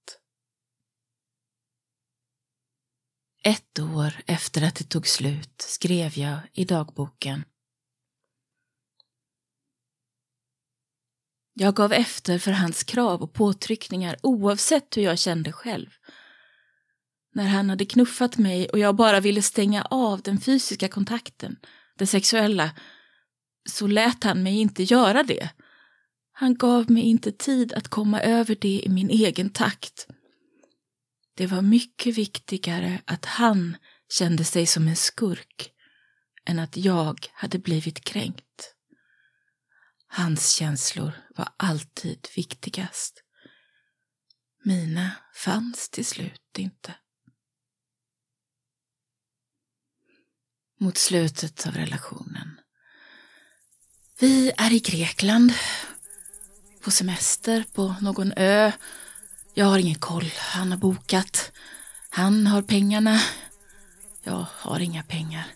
Ett 3.48 3.80
år 3.80 4.14
efter 4.26 4.62
att 4.62 4.76
det 4.76 4.84
tog 4.84 5.08
slut 5.08 5.62
skrev 5.62 6.18
jag 6.18 6.40
i 6.54 6.66
dagboken. 6.66 7.44
Jag 11.54 11.76
gav 11.76 11.94
efter 11.94 12.40
för 12.40 12.52
hans 12.52 12.84
krav 12.84 13.22
och 13.22 13.34
påtryckningar 13.34 14.16
oavsett 14.24 14.98
hur 14.98 15.02
jag 15.02 15.20
kände 15.20 15.52
själv. 15.52 15.90
När 17.34 17.46
han 17.48 17.70
hade 17.70 17.86
knuffat 17.86 18.38
mig 18.38 18.70
och 18.70 18.80
jag 18.80 18.96
bara 18.96 19.20
ville 19.20 19.42
stänga 19.42 19.84
av 19.84 20.22
den 20.22 20.42
fysiska 20.42 20.88
kontakten, 20.88 21.60
det 21.98 22.08
sexuella, 22.08 22.72
så 23.70 23.88
lät 23.88 24.24
han 24.24 24.44
mig 24.44 24.60
inte 24.60 24.84
göra 24.84 25.24
det. 25.24 25.50
Han 26.32 26.56
gav 26.56 26.92
mig 26.92 27.04
inte 27.04 27.32
tid 27.32 27.74
att 27.74 27.88
komma 27.88 28.22
över 28.22 28.58
det 28.62 28.82
i 28.86 28.90
min 28.90 29.10
egen 29.10 29.50
takt. 29.50 30.08
Det 31.38 31.48
var 31.48 31.62
mycket 31.62 32.18
viktigare 32.18 33.02
att 33.06 33.26
han 33.26 33.78
kände 34.10 34.46
sig 34.46 34.66
som 34.66 34.88
en 34.88 34.96
skurk 34.96 35.72
än 36.46 36.60
att 36.60 36.78
jag 36.78 37.28
hade 37.34 37.60
blivit 37.60 38.04
kränkt. 38.04 38.76
Hans 40.08 40.50
känslor 40.50 41.12
var 41.36 41.50
alltid 41.58 42.28
viktigast. 42.36 43.24
Mina 44.64 45.12
fanns 45.34 45.90
till 45.90 46.06
slut 46.06 46.58
inte. 46.58 46.96
Mot 50.80 50.98
slutet 50.98 51.68
av 51.68 51.74
relationen. 51.74 52.60
Vi 54.20 54.52
är 54.58 54.74
i 54.74 54.80
Grekland, 54.80 55.54
på 56.82 56.92
semester 56.92 57.66
på 57.74 57.96
någon 58.02 58.34
ö. 58.38 58.72
Jag 59.58 59.66
har 59.66 59.80
ingen 59.80 60.00
koll, 60.00 60.32
han 60.38 60.72
har 60.72 60.78
bokat. 60.78 61.52
Han 62.10 62.48
har 62.48 62.62
pengarna. 62.62 63.22
Jag 64.24 64.46
har 64.52 64.80
inga 64.80 65.04
pengar. 65.04 65.48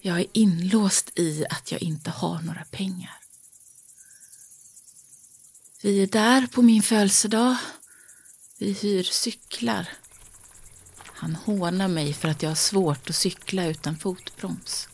Jag 0.00 0.20
är 0.20 0.26
inlåst 0.32 1.18
i 1.18 1.44
att 1.50 1.72
jag 1.72 1.82
inte 1.82 2.10
har 2.10 2.40
några 2.40 2.64
pengar. 2.64 3.16
Vi 5.82 6.02
är 6.02 6.06
där 6.06 6.46
på 6.46 6.62
min 6.62 6.82
födelsedag. 6.82 7.56
Vi 8.58 8.72
hyr 8.72 9.02
cyklar. 9.02 9.88
Han 10.96 11.34
hånar 11.34 11.88
mig 11.88 12.14
för 12.14 12.28
att 12.28 12.42
jag 12.42 12.50
har 12.50 12.56
svårt 12.56 13.10
att 13.10 13.16
cykla 13.16 13.66
utan 13.66 13.98
fotbroms. 13.98 14.88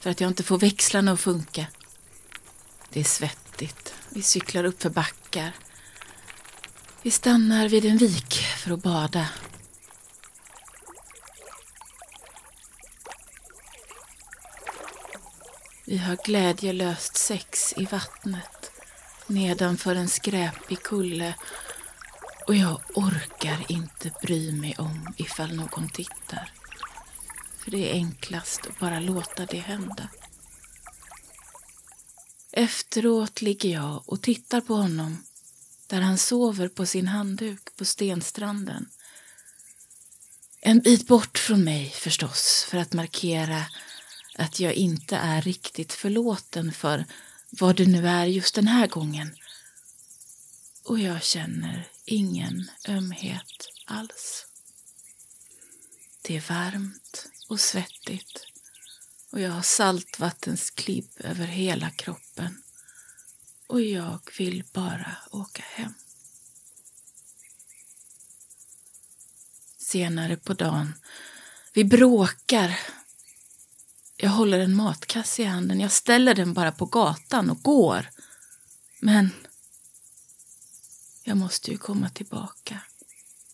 För 0.00 0.10
att 0.10 0.20
jag 0.20 0.28
inte 0.28 0.42
får 0.42 0.58
växlarna 0.58 1.12
att 1.12 1.20
funka. 1.20 1.66
Det 2.90 3.00
är 3.00 3.04
svettigt. 3.04 3.94
Vi 4.10 4.22
cyklar 4.22 4.64
upp 4.64 4.82
för 4.82 4.90
backar. 4.90 5.54
Vi 7.02 7.10
stannar 7.10 7.68
vid 7.68 7.84
en 7.84 7.96
vik 7.96 8.34
för 8.34 8.70
att 8.70 8.82
bada. 8.82 9.28
Vi 15.86 15.98
har 15.98 16.16
glädjelöst 16.24 17.16
sex 17.16 17.74
i 17.76 17.84
vattnet 17.84 18.58
nedanför 19.28 19.94
en 19.94 20.08
skräpig 20.08 20.82
kulle 20.82 21.34
och 22.46 22.54
jag 22.54 22.80
orkar 22.94 23.64
inte 23.68 24.12
bry 24.22 24.52
mig 24.52 24.74
om 24.78 25.14
ifall 25.16 25.56
någon 25.56 25.88
tittar. 25.88 26.52
För 27.58 27.70
det 27.70 27.90
är 27.90 27.94
enklast 27.94 28.66
att 28.66 28.78
bara 28.78 29.00
låta 29.00 29.46
det 29.46 29.58
hända. 29.58 30.08
Efteråt 32.52 33.42
ligger 33.42 33.68
jag 33.68 34.02
och 34.06 34.22
tittar 34.22 34.60
på 34.60 34.74
honom 34.74 35.22
där 35.88 36.00
han 36.00 36.18
sover 36.18 36.68
på 36.68 36.86
sin 36.86 37.08
handduk 37.08 37.76
på 37.76 37.84
stenstranden. 37.84 38.90
En 40.60 40.80
bit 40.80 41.06
bort 41.06 41.38
från 41.38 41.64
mig 41.64 41.90
förstås 41.90 42.66
för 42.68 42.78
att 42.78 42.92
markera 42.92 43.64
att 44.34 44.60
jag 44.60 44.74
inte 44.74 45.16
är 45.16 45.42
riktigt 45.42 45.92
förlåten 45.92 46.72
för 46.72 47.04
vad 47.50 47.76
det 47.76 47.86
nu 47.86 48.08
är 48.08 48.26
just 48.26 48.54
den 48.54 48.68
här 48.68 48.86
gången. 48.86 49.36
Och 50.84 50.98
jag 50.98 51.22
känner 51.22 51.88
ingen 52.04 52.70
ömhet 52.88 53.68
alls. 53.86 54.46
Det 56.22 56.36
är 56.36 56.44
varmt 56.48 57.28
och 57.48 57.60
svettigt 57.60 58.46
och 59.30 59.40
jag 59.40 59.50
har 59.50 59.62
saltvattensklibb 59.62 61.10
över 61.16 61.46
hela 61.46 61.90
kroppen 61.90 62.62
och 63.68 63.80
jag 63.80 64.20
vill 64.38 64.64
bara 64.72 65.16
åka 65.30 65.62
hem. 65.62 65.92
Senare 69.76 70.36
på 70.36 70.54
dagen, 70.54 70.94
vi 71.72 71.84
bråkar 71.84 72.78
jag 74.20 74.30
håller 74.30 74.58
en 74.58 74.74
matkasse 74.74 75.42
i 75.42 75.44
handen. 75.44 75.80
Jag 75.80 75.92
ställer 75.92 76.34
den 76.34 76.54
bara 76.54 76.72
på 76.72 76.86
gatan 76.86 77.50
och 77.50 77.62
går. 77.62 78.10
Men 79.00 79.30
jag 81.22 81.36
måste 81.36 81.70
ju 81.70 81.78
komma 81.78 82.10
tillbaka. 82.10 82.80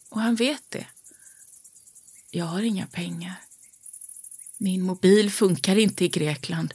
Och 0.08 0.20
han 0.20 0.34
vet 0.34 0.70
det. 0.70 0.86
Jag 2.30 2.44
har 2.44 2.62
inga 2.62 2.86
pengar. 2.86 3.34
Min 4.58 4.82
mobil 4.82 5.30
funkar 5.30 5.76
inte 5.76 6.04
i 6.04 6.08
Grekland. 6.08 6.74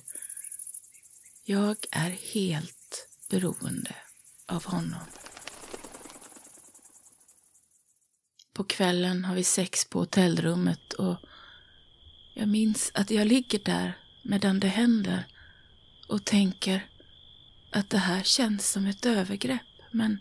Jag 1.43 1.77
är 1.91 2.09
helt 2.09 2.78
beroende 3.29 3.95
av 4.47 4.65
honom. 4.65 5.01
På 8.53 8.63
kvällen 8.63 9.25
har 9.25 9.35
vi 9.35 9.43
sex 9.43 9.89
på 9.89 9.99
hotellrummet 9.99 10.93
och 10.93 11.17
jag 12.35 12.47
minns 12.47 12.91
att 12.93 13.11
jag 13.11 13.27
ligger 13.27 13.59
där 13.59 13.97
medan 14.23 14.59
det 14.59 14.67
händer 14.67 15.27
och 16.07 16.25
tänker 16.25 16.89
att 17.71 17.89
det 17.89 17.97
här 17.97 18.23
känns 18.23 18.71
som 18.71 18.85
ett 18.85 19.05
övergrepp, 19.05 19.61
men 19.91 20.19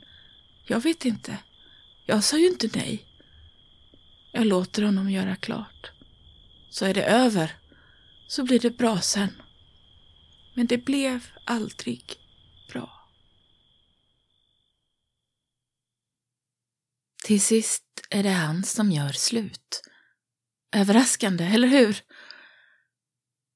jag 0.67 0.81
vet 0.81 1.05
inte. 1.05 1.39
Jag 2.07 2.25
sa 2.25 2.39
ju 2.39 2.47
inte 2.47 2.71
nej. 2.75 3.05
Jag 4.33 4.47
låter 4.47 4.83
honom 4.83 5.11
göra 5.11 5.37
klart. 5.37 5.91
Så 6.71 6.85
är 6.85 6.95
det 6.95 7.05
över, 7.05 7.53
så 8.27 8.45
blir 8.45 8.61
det 8.61 8.71
bra 8.71 9.01
sen. 9.01 9.43
Men 10.55 10.67
det 10.67 10.79
blev 10.79 11.27
aldrig 11.45 12.03
bra. 12.73 12.98
Till 17.29 17.41
sist 17.41 17.85
är 18.11 18.23
det 18.23 18.31
han 18.31 18.65
som 18.65 18.91
gör 18.91 19.13
slut. 19.13 19.83
Överraskande, 20.77 21.45
eller 21.45 21.69
hur? 21.69 22.03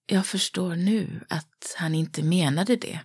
Jag 0.06 0.26
förstår 0.26 0.76
nu 0.76 1.26
att 1.28 1.74
han 1.76 1.94
inte 1.94 2.22
menade 2.22 2.76
det. 2.76 3.00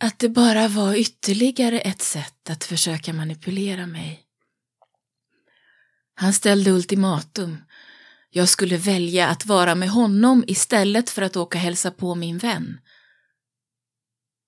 Att 0.00 0.18
det 0.18 0.28
bara 0.28 0.68
var 0.68 0.94
ytterligare 0.94 1.80
ett 1.80 2.02
sätt 2.02 2.50
att 2.50 2.64
försöka 2.64 3.12
manipulera 3.12 3.86
mig. 3.86 4.26
Han 6.14 6.32
ställde 6.32 6.70
ultimatum. 6.70 7.64
Jag 8.30 8.48
skulle 8.48 8.76
välja 8.76 9.28
att 9.28 9.46
vara 9.46 9.74
med 9.74 9.88
honom 9.88 10.44
istället 10.46 11.10
för 11.10 11.22
att 11.22 11.36
åka 11.36 11.58
hälsa 11.58 11.90
på 11.90 12.14
min 12.14 12.38
vän. 12.38 12.80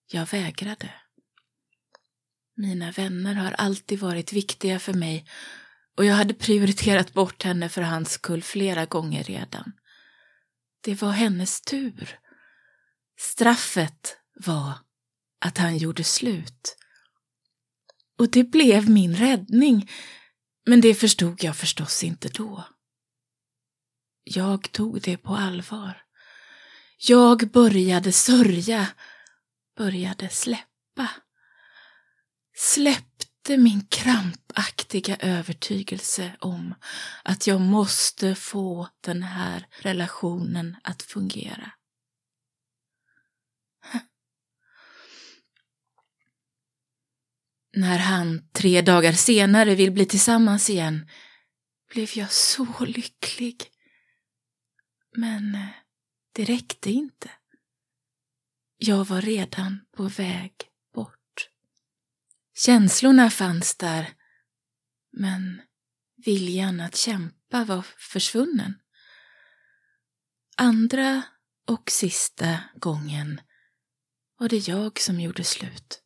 Jag 0.06 0.26
vägrade. 0.26 1.05
Mina 2.58 2.90
vänner 2.90 3.34
har 3.34 3.52
alltid 3.52 3.98
varit 3.98 4.32
viktiga 4.32 4.78
för 4.78 4.94
mig 4.94 5.26
och 5.96 6.04
jag 6.04 6.14
hade 6.14 6.34
prioriterat 6.34 7.12
bort 7.12 7.42
henne 7.42 7.68
för 7.68 7.82
hans 7.82 8.10
skull 8.10 8.42
flera 8.42 8.86
gånger 8.86 9.24
redan. 9.24 9.72
Det 10.80 11.02
var 11.02 11.10
hennes 11.10 11.60
tur. 11.60 12.18
Straffet 13.18 14.16
var 14.34 14.72
att 15.40 15.58
han 15.58 15.76
gjorde 15.76 16.04
slut. 16.04 16.76
Och 18.18 18.30
det 18.30 18.44
blev 18.44 18.90
min 18.90 19.16
räddning, 19.16 19.90
men 20.66 20.80
det 20.80 20.94
förstod 20.94 21.44
jag 21.44 21.56
förstås 21.56 22.04
inte 22.04 22.28
då. 22.28 22.64
Jag 24.24 24.72
tog 24.72 25.02
det 25.02 25.16
på 25.16 25.36
allvar. 25.36 26.02
Jag 26.98 27.50
började 27.50 28.12
sörja, 28.12 28.88
började 29.76 30.28
släppa 30.28 31.10
släppte 32.56 33.56
min 33.56 33.86
krampaktiga 33.86 35.16
övertygelse 35.16 36.36
om 36.40 36.74
att 37.22 37.46
jag 37.46 37.60
måste 37.60 38.34
få 38.34 38.88
den 39.00 39.22
här 39.22 39.66
relationen 39.82 40.76
att 40.82 41.02
fungera. 41.02 41.72
När 47.76 47.98
han 47.98 48.48
tre 48.52 48.82
dagar 48.82 49.12
senare 49.12 49.74
vill 49.74 49.92
bli 49.92 50.06
tillsammans 50.06 50.70
igen 50.70 51.10
blev 51.92 52.08
jag 52.14 52.32
så 52.32 52.84
lycklig. 52.84 53.70
Men 55.16 55.54
eh, 55.54 55.68
det 56.32 56.44
räckte 56.44 56.90
inte. 56.90 57.30
Jag 58.76 59.04
var 59.04 59.20
redan 59.20 59.80
på 59.96 60.02
väg 60.02 60.52
Känslorna 62.58 63.30
fanns 63.30 63.76
där, 63.76 64.12
men 65.12 65.62
viljan 66.24 66.80
att 66.80 66.96
kämpa 66.96 67.64
var 67.64 67.86
försvunnen. 67.98 68.74
Andra 70.56 71.22
och 71.66 71.90
sista 71.90 72.58
gången 72.74 73.40
var 74.38 74.48
det 74.48 74.68
jag 74.68 75.00
som 75.00 75.20
gjorde 75.20 75.44
slut. 75.44 76.02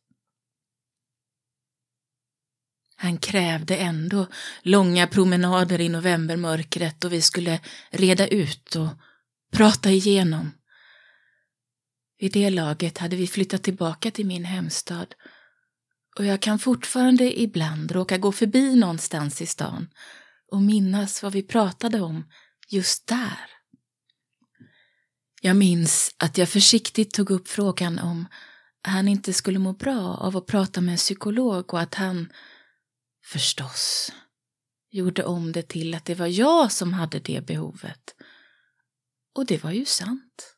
Han 2.95 3.17
krävde 3.17 3.77
ändå 3.77 4.27
långa 4.61 5.07
promenader 5.07 5.81
i 5.81 5.89
novembermörkret 5.89 7.03
och 7.03 7.13
vi 7.13 7.21
skulle 7.21 7.59
reda 7.91 8.27
ut 8.27 8.75
och 8.75 8.89
prata 9.51 9.89
igenom. 9.89 10.51
Vid 12.19 12.31
det 12.31 12.49
laget 12.49 12.97
hade 12.97 13.15
vi 13.15 13.27
flyttat 13.27 13.63
tillbaka 13.63 14.11
till 14.11 14.25
min 14.25 14.45
hemstad 14.45 15.15
och 16.17 16.25
jag 16.25 16.41
kan 16.41 16.59
fortfarande 16.59 17.41
ibland 17.41 17.91
råka 17.91 18.17
gå 18.17 18.31
förbi 18.31 18.75
någonstans 18.75 19.41
i 19.41 19.45
stan 19.45 19.87
och 20.51 20.61
minnas 20.61 21.23
vad 21.23 21.33
vi 21.33 21.43
pratade 21.43 22.01
om 22.01 22.23
just 22.69 23.07
där. 23.07 23.49
Jag 25.41 25.55
minns 25.55 26.15
att 26.17 26.37
jag 26.37 26.49
försiktigt 26.49 27.13
tog 27.13 27.31
upp 27.31 27.47
frågan 27.47 27.99
om 27.99 28.27
han 28.83 29.07
inte 29.07 29.33
skulle 29.33 29.59
må 29.59 29.73
bra 29.73 30.17
av 30.17 30.37
att 30.37 30.45
prata 30.45 30.81
med 30.81 30.91
en 30.91 30.97
psykolog 30.97 31.73
och 31.73 31.79
att 31.79 31.95
han, 31.95 32.31
förstås, 33.25 34.11
gjorde 34.91 35.23
om 35.23 35.51
det 35.51 35.67
till 35.67 35.93
att 35.93 36.05
det 36.05 36.15
var 36.15 36.27
jag 36.27 36.71
som 36.71 36.93
hade 36.93 37.19
det 37.19 37.45
behovet. 37.45 38.15
Och 39.35 39.45
det 39.45 39.63
var 39.63 39.71
ju 39.71 39.85
sant. 39.85 40.55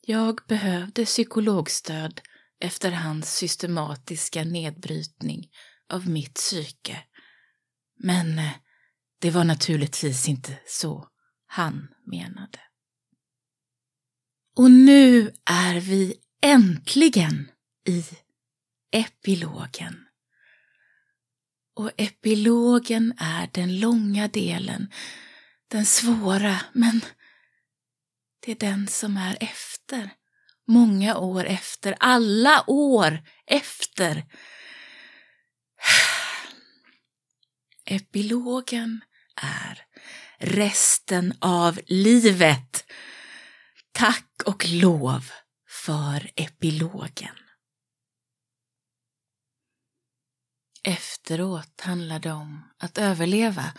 Jag 0.00 0.40
behövde 0.48 1.04
psykologstöd 1.04 2.20
efter 2.60 2.90
hans 2.90 3.36
systematiska 3.36 4.44
nedbrytning 4.44 5.50
av 5.88 6.08
mitt 6.08 6.34
psyke. 6.34 7.04
Men 7.98 8.38
eh, 8.38 8.52
det 9.18 9.30
var 9.30 9.44
naturligtvis 9.44 10.28
inte 10.28 10.58
så 10.66 11.08
han 11.46 11.88
menade. 12.06 12.58
Och 14.56 14.70
nu 14.70 15.32
är 15.44 15.80
vi 15.80 16.14
äntligen 16.42 17.50
i 17.86 18.04
epilogen. 18.90 20.04
Och 21.74 21.90
epilogen 21.96 23.14
är 23.18 23.50
den 23.52 23.80
långa 23.80 24.28
delen, 24.28 24.92
den 25.68 25.86
svåra, 25.86 26.60
men 26.72 27.00
det 28.40 28.52
är 28.52 28.56
den 28.56 28.86
som 28.86 29.16
är 29.16 29.36
efter. 29.40 30.10
Många 30.68 31.16
år 31.16 31.44
efter, 31.44 31.96
alla 32.00 32.64
år 32.66 33.22
efter. 33.46 34.24
Epilogen 37.84 39.00
är 39.42 39.84
resten 40.38 41.34
av 41.40 41.80
livet. 41.86 42.84
Tack 43.92 44.42
och 44.46 44.68
lov 44.68 45.30
för 45.68 46.30
epilogen. 46.36 47.36
Efteråt 50.82 51.80
handlar 51.80 52.18
det 52.18 52.32
om 52.32 52.64
att 52.78 52.98
överleva. 52.98 53.72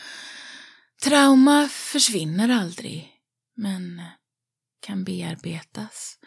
Trauma 1.04 1.68
försvinner 1.68 2.50
aldrig, 2.50 3.12
men 3.56 4.02
kan 4.80 5.04
bearbetas. 5.04 6.20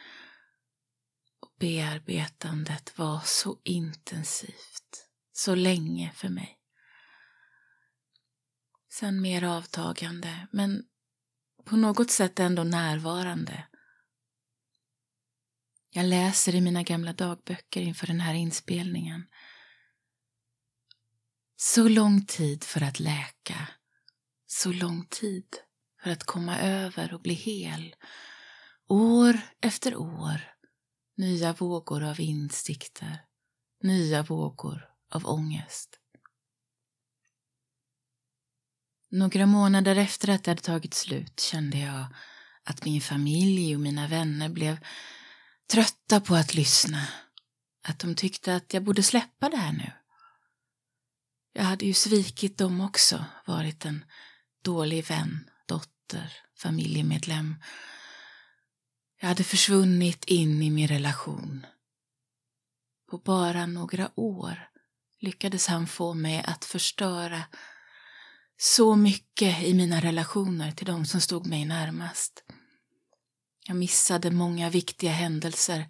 Bearbetandet 1.63 2.99
var 2.99 3.21
så 3.25 3.59
intensivt, 3.65 5.09
så 5.33 5.55
länge 5.55 6.13
för 6.15 6.29
mig. 6.29 6.59
Sen 8.93 9.21
mer 9.21 9.45
avtagande, 9.45 10.49
men 10.53 10.85
på 11.65 11.77
något 11.77 12.11
sätt 12.11 12.41
ändå 12.41 12.65
närvarande. 12.65 13.69
Jag 15.91 16.07
läser 16.07 16.55
i 16.55 16.61
mina 16.61 16.83
gamla 16.83 17.13
dagböcker 17.13 17.81
inför 17.81 18.07
den 18.07 18.21
här 18.21 18.35
inspelningen. 18.35 19.27
Så 21.57 21.89
lång 21.89 22.27
tid 22.27 22.65
för 22.65 22.83
att 22.83 23.01
läka, 23.01 23.69
så 24.47 24.73
lång 24.73 25.07
tid 25.07 25.47
för 26.03 26.11
att 26.11 26.25
komma 26.25 26.59
över 26.59 27.15
och 27.15 27.21
bli 27.21 27.35
hel. 27.35 27.95
År 28.89 29.41
efter 29.61 29.97
år, 29.97 30.52
nya 31.17 31.53
vågor 31.53 32.03
av 32.03 32.21
insikter, 32.21 33.25
nya 33.83 34.23
vågor 34.23 34.89
av 35.11 35.27
ångest. 35.27 35.99
Några 39.11 39.47
månader 39.47 39.97
efter 39.97 40.29
att 40.29 40.45
det 40.45 40.51
hade 40.51 40.63
tagit 40.63 40.95
slut 40.95 41.41
kände 41.41 41.79
jag 41.79 42.07
att 42.65 42.85
min 42.85 43.01
familj 43.01 43.75
och 43.75 43.81
mina 43.81 44.09
vänner 44.09 44.49
blev 44.49 44.79
trötta 45.71 46.21
på 46.21 46.35
att 46.35 46.55
lyssna. 46.55 47.09
Att 47.83 47.99
de 47.99 48.15
tyckte 48.15 48.57
att 48.57 48.75
jag 48.75 48.85
borde 48.85 49.03
släppa 49.03 49.49
det 49.49 49.57
här 49.57 49.73
nu. 49.73 49.93
Jag 51.53 51.63
hade 51.65 51.87
ju 51.87 51.95
svikit 51.95 52.59
dem 52.59 52.81
också, 52.81 53.25
varit 53.47 53.85
en 53.85 54.05
dålig 54.63 55.05
vän, 55.05 55.51
dotter, 55.67 56.33
familjemedlem. 56.59 57.57
Jag 59.23 59.29
hade 59.29 59.45
försvunnit 59.45 60.25
in 60.25 60.63
i 60.63 60.71
min 60.71 60.89
relation. 60.89 61.67
På 63.11 63.19
bara 63.19 63.67
några 63.67 64.11
år 64.15 64.69
lyckades 65.21 65.67
han 65.67 65.87
få 65.87 66.15
mig 66.15 66.45
att 66.47 66.65
förstöra 66.65 67.43
så 68.57 68.97
mycket 68.97 69.63
i 69.63 69.75
mina 69.75 70.01
relationer 70.01 70.73
till 70.73 70.87
de 70.87 71.07
som 71.07 71.21
stod 71.21 71.47
mig 71.47 71.65
närmast. 71.65 72.45
Jag 73.67 73.77
missade 73.77 74.31
många 74.31 74.71
viktiga 74.71 75.13
händelser. 75.13 75.87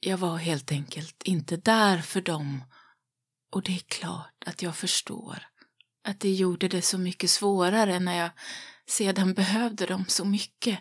Jag 0.00 0.18
var 0.18 0.36
helt 0.36 0.72
enkelt 0.72 1.22
inte 1.22 1.56
där 1.56 1.98
för 1.98 2.20
dem. 2.20 2.64
Och 3.50 3.62
det 3.62 3.74
är 3.74 3.84
klart 3.88 4.44
att 4.46 4.62
jag 4.62 4.76
förstår 4.76 5.46
att 6.04 6.20
det 6.20 6.32
gjorde 6.32 6.68
det 6.68 6.82
så 6.82 6.98
mycket 6.98 7.30
svårare 7.30 7.98
när 7.98 8.18
jag 8.18 8.30
sedan 8.86 9.34
behövde 9.34 9.86
dem 9.86 10.04
så 10.08 10.24
mycket. 10.24 10.78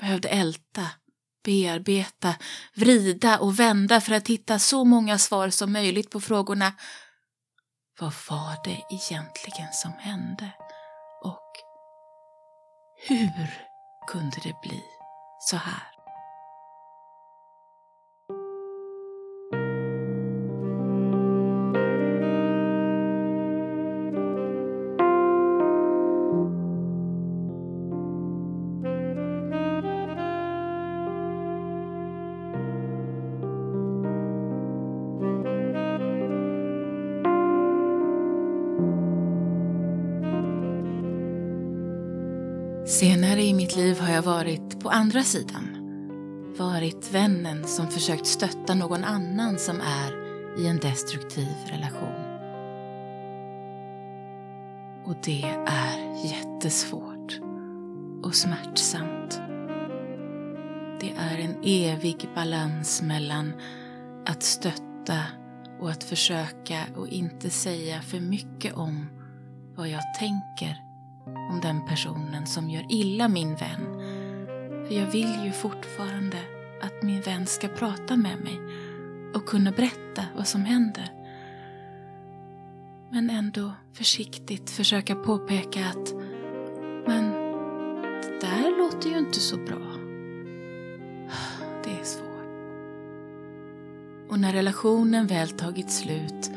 Behövde 0.00 0.28
älta, 0.28 0.86
bearbeta, 1.44 2.34
vrida 2.74 3.38
och 3.38 3.60
vända 3.60 4.00
för 4.00 4.12
att 4.12 4.28
hitta 4.28 4.58
så 4.58 4.84
många 4.84 5.18
svar 5.18 5.50
som 5.50 5.72
möjligt 5.72 6.10
på 6.10 6.20
frågorna 6.20 6.72
vad 8.00 8.12
var 8.30 8.64
det 8.64 8.82
egentligen 8.90 9.72
som 9.72 9.92
hände? 9.92 10.50
Och 11.22 11.52
hur 13.08 13.66
kunde 14.06 14.36
det 14.42 14.54
bli 14.62 14.82
så 15.40 15.56
här? 15.56 15.97
Jag 44.18 44.22
varit 44.22 44.80
på 44.80 44.90
andra 44.90 45.22
sidan. 45.22 45.68
Varit 46.58 47.14
vännen 47.14 47.64
som 47.64 47.88
försökt 47.88 48.26
stötta 48.26 48.74
någon 48.74 49.04
annan 49.04 49.58
som 49.58 49.80
är 49.80 50.12
i 50.60 50.66
en 50.66 50.76
destruktiv 50.76 51.48
relation. 51.66 52.24
Och 55.04 55.14
det 55.24 55.42
är 55.66 56.26
jättesvårt 56.26 57.40
och 58.22 58.34
smärtsamt. 58.34 59.40
Det 61.00 61.12
är 61.18 61.38
en 61.38 61.56
evig 61.62 62.28
balans 62.34 63.02
mellan 63.02 63.52
att 64.26 64.42
stötta 64.42 65.22
och 65.80 65.90
att 65.90 66.04
försöka 66.04 66.80
och 66.96 67.08
inte 67.08 67.50
säga 67.50 68.00
för 68.02 68.20
mycket 68.20 68.74
om 68.74 69.06
vad 69.76 69.88
jag 69.88 70.14
tänker 70.18 70.88
om 71.50 71.60
den 71.62 71.86
personen 71.86 72.46
som 72.46 72.70
gör 72.70 72.86
illa 72.88 73.28
min 73.28 73.56
vän. 73.56 74.07
För 74.88 74.94
jag 74.94 75.06
vill 75.06 75.44
ju 75.44 75.52
fortfarande 75.52 76.38
att 76.80 77.02
min 77.02 77.20
vän 77.20 77.46
ska 77.46 77.68
prata 77.68 78.16
med 78.16 78.40
mig 78.40 78.60
och 79.34 79.46
kunna 79.46 79.70
berätta 79.70 80.24
vad 80.36 80.46
som 80.46 80.64
händer. 80.64 81.12
Men 83.10 83.30
ändå 83.30 83.72
försiktigt 83.92 84.70
försöka 84.70 85.14
påpeka 85.14 85.86
att 85.86 86.14
men 87.06 87.32
det 88.22 88.40
där 88.40 88.78
låter 88.78 89.10
ju 89.10 89.18
inte 89.18 89.40
så 89.40 89.56
bra. 89.56 89.86
Det 91.84 91.90
är 91.90 92.04
svårt. 92.04 92.28
Och 94.28 94.38
när 94.38 94.52
relationen 94.52 95.26
väl 95.26 95.48
tagit 95.48 95.90
slut 95.90 96.50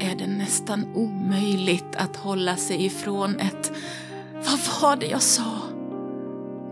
är 0.00 0.16
det 0.16 0.26
nästan 0.26 0.84
omöjligt 0.94 1.96
att 1.96 2.16
hålla 2.16 2.56
sig 2.56 2.84
ifrån 2.84 3.36
ett 3.40 3.72
vad 4.34 4.82
var 4.82 4.96
det 4.96 5.06
jag 5.06 5.22
sa? 5.22 5.69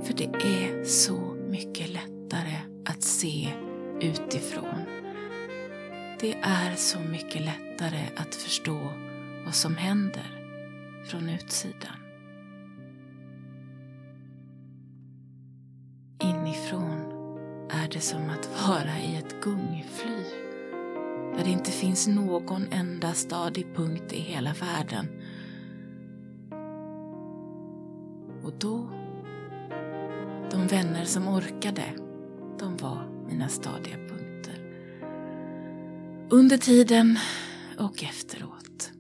För 0.09 0.15
det 0.15 0.35
är 0.35 0.85
så 0.85 1.37
mycket 1.49 1.91
lättare 1.91 2.57
att 2.85 3.03
se 3.03 3.53
utifrån. 4.01 4.85
Det 6.21 6.35
är 6.43 6.75
så 6.75 6.99
mycket 7.01 7.41
lättare 7.41 8.01
att 8.17 8.35
förstå 8.35 8.79
vad 9.45 9.55
som 9.55 9.77
händer 9.77 10.45
från 11.05 11.29
utsidan. 11.29 11.97
Inifrån 16.23 17.01
är 17.71 17.89
det 17.89 18.01
som 18.01 18.31
att 18.31 18.69
vara 18.69 18.99
i 18.99 19.17
ett 19.17 19.41
gungfly. 19.43 20.25
där 21.37 21.45
det 21.45 21.51
inte 21.51 21.71
finns 21.71 22.09
någon 22.09 22.73
enda 22.73 23.13
stadig 23.13 23.67
punkt 23.75 24.13
i 24.13 24.21
hela 24.21 24.53
världen. 24.53 25.07
Och 28.45 28.53
då, 28.59 28.98
de 30.51 30.67
vänner 30.67 31.05
som 31.05 31.29
orkade, 31.29 31.85
de 32.59 32.77
var 32.77 33.27
mina 33.29 33.49
stadiga 33.49 33.97
punkter. 33.97 34.59
Under 36.31 36.59
tiden 36.59 37.19
och 37.79 38.03
efteråt. 38.05 38.93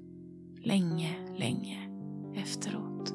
Länge, 0.64 1.14
länge 1.38 1.88
efteråt. 2.36 3.12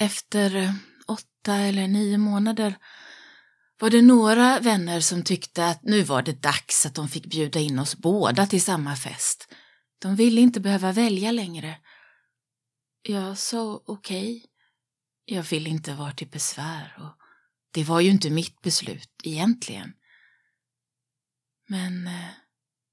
Efter 0.00 0.72
åtta 1.06 1.54
eller 1.56 1.88
nio 1.88 2.18
månader 2.18 2.74
var 3.80 3.90
det 3.90 4.02
några 4.02 4.60
vänner 4.60 5.00
som 5.00 5.22
tyckte 5.22 5.66
att 5.66 5.82
nu 5.82 6.02
var 6.02 6.22
det 6.22 6.42
dags 6.42 6.86
att 6.86 6.94
de 6.94 7.08
fick 7.08 7.26
bjuda 7.26 7.60
in 7.60 7.78
oss 7.78 7.96
båda 7.96 8.46
till 8.46 8.62
samma 8.62 8.96
fest. 8.96 9.48
De 9.98 10.16
ville 10.16 10.40
inte 10.40 10.60
behöva 10.60 10.92
välja 10.92 11.32
längre. 11.32 11.78
Jag 13.02 13.38
sa 13.38 13.82
okej. 13.86 14.36
Okay. 14.36 14.50
Jag 15.24 15.42
vill 15.42 15.66
inte 15.66 15.94
vara 15.94 16.12
till 16.12 16.28
besvär 16.28 16.96
och 16.98 17.22
det 17.70 17.84
var 17.84 18.00
ju 18.00 18.10
inte 18.10 18.30
mitt 18.30 18.60
beslut 18.60 19.10
egentligen. 19.22 19.92
Men 21.68 22.06
eh, 22.06 22.30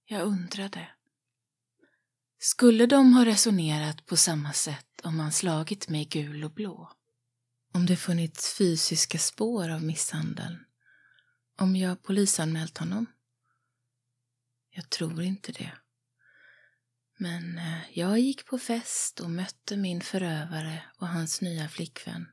jag 0.06 0.22
undrade. 0.22 0.89
Skulle 2.39 2.86
de 2.86 3.13
ha 3.13 3.26
resonerat 3.26 4.06
på 4.06 4.17
samma 4.17 4.54
sätt 4.54 5.02
om 5.04 5.17
man 5.17 5.32
slagit 5.32 5.89
mig 5.89 6.06
gul 6.06 6.44
och 6.44 6.54
blå? 6.54 6.91
Om 7.74 7.86
det 7.86 7.96
funnits 7.96 8.58
fysiska 8.58 9.17
spår 9.17 9.70
av 9.70 9.84
misshandeln? 9.84 10.65
Om 11.62 11.76
jag 11.76 12.04
polisanmält 12.04 12.78
honom? 12.78 13.06
Jag 14.69 14.89
tror 14.89 15.21
inte 15.21 15.52
det. 15.52 15.71
Men 17.17 17.58
eh, 17.58 17.80
jag 17.93 18.19
gick 18.19 18.45
på 18.45 18.58
fest 18.60 19.19
och 19.19 19.30
mötte 19.30 19.78
min 19.78 20.02
förövare 20.02 20.84
och 20.97 21.08
hans 21.08 21.41
nya 21.41 21.69
flickvän. 21.69 22.28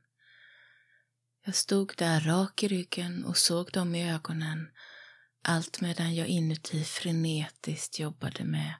Jag 1.45 1.55
stod 1.55 1.93
där 1.97 2.19
rak 2.19 2.63
i 2.63 2.67
ryggen 2.67 3.25
och 3.25 3.37
såg 3.37 3.71
dem 3.71 3.95
i 3.95 4.11
ögonen 4.11 4.69
allt 5.43 5.81
medan 5.81 6.15
jag 6.15 6.27
inuti 6.27 6.83
frenetiskt 6.83 7.99
jobbade 7.99 8.43
med 8.43 8.73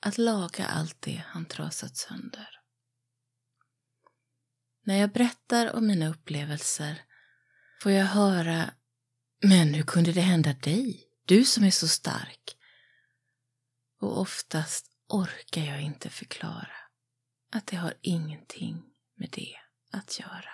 att 0.00 0.18
laga 0.18 0.66
allt 0.66 1.02
det 1.02 1.24
han 1.26 1.46
trasat 1.46 1.96
sönder. 1.96 2.48
När 4.84 4.96
jag 4.96 5.12
berättar 5.12 5.72
om 5.76 5.86
mina 5.86 6.08
upplevelser 6.08 7.02
får 7.82 7.92
jag 7.92 8.06
höra 8.06 8.74
men 9.42 9.74
hur 9.74 9.82
kunde 9.82 10.12
det 10.12 10.20
hända 10.20 10.52
dig? 10.52 11.04
Du 11.26 11.44
som 11.44 11.64
är 11.64 11.70
så 11.70 11.88
stark. 11.88 12.56
Och 14.00 14.20
oftast 14.20 14.86
orkar 15.08 15.62
jag 15.62 15.82
inte 15.82 16.10
förklara 16.10 16.76
att 17.52 17.66
det 17.66 17.76
har 17.76 17.94
ingenting 18.00 18.82
med 19.16 19.30
det 19.30 19.54
att 19.92 20.20
göra. 20.20 20.50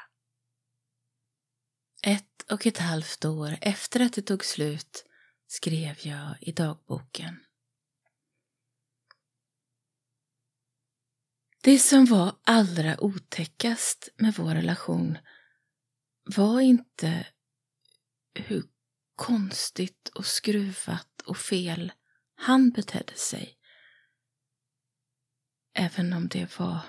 Ett 2.02 2.50
och 2.50 2.66
ett 2.66 2.78
halvt 2.78 3.24
år 3.24 3.58
efter 3.60 4.00
att 4.00 4.12
det 4.12 4.22
tog 4.22 4.44
slut 4.44 5.04
skrev 5.46 5.96
jag 6.06 6.34
i 6.40 6.52
dagboken. 6.52 7.38
Det 11.62 11.78
som 11.78 12.04
var 12.04 12.36
allra 12.44 13.00
otäckast 13.00 14.08
med 14.16 14.34
vår 14.34 14.54
relation 14.54 15.18
var 16.24 16.60
inte 16.60 17.26
hur 18.34 18.75
konstigt 19.16 20.08
och 20.08 20.26
skruvat 20.26 21.20
och 21.20 21.38
fel 21.38 21.92
han 22.34 22.70
betedde 22.70 23.14
sig. 23.14 23.58
Även 25.74 26.12
om 26.12 26.28
det 26.28 26.58
var 26.58 26.80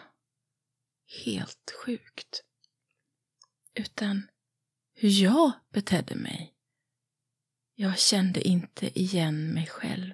helt 1.26 1.74
sjukt. 1.86 2.44
Utan 3.74 4.28
hur 4.94 5.10
jag 5.10 5.52
betedde 5.70 6.16
mig. 6.16 6.54
Jag 7.76 8.00
kände 8.00 8.48
inte 8.48 9.00
igen 9.00 9.54
mig 9.54 9.68
själv. 9.68 10.14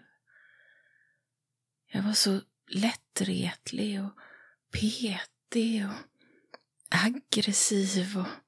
Jag 1.86 2.04
var 2.04 2.13
så 2.13 2.41
lättretlig 2.67 4.04
och 4.04 4.19
petig 4.71 5.88
och 5.88 5.93
aggressiv 6.89 8.17
och 8.17 8.42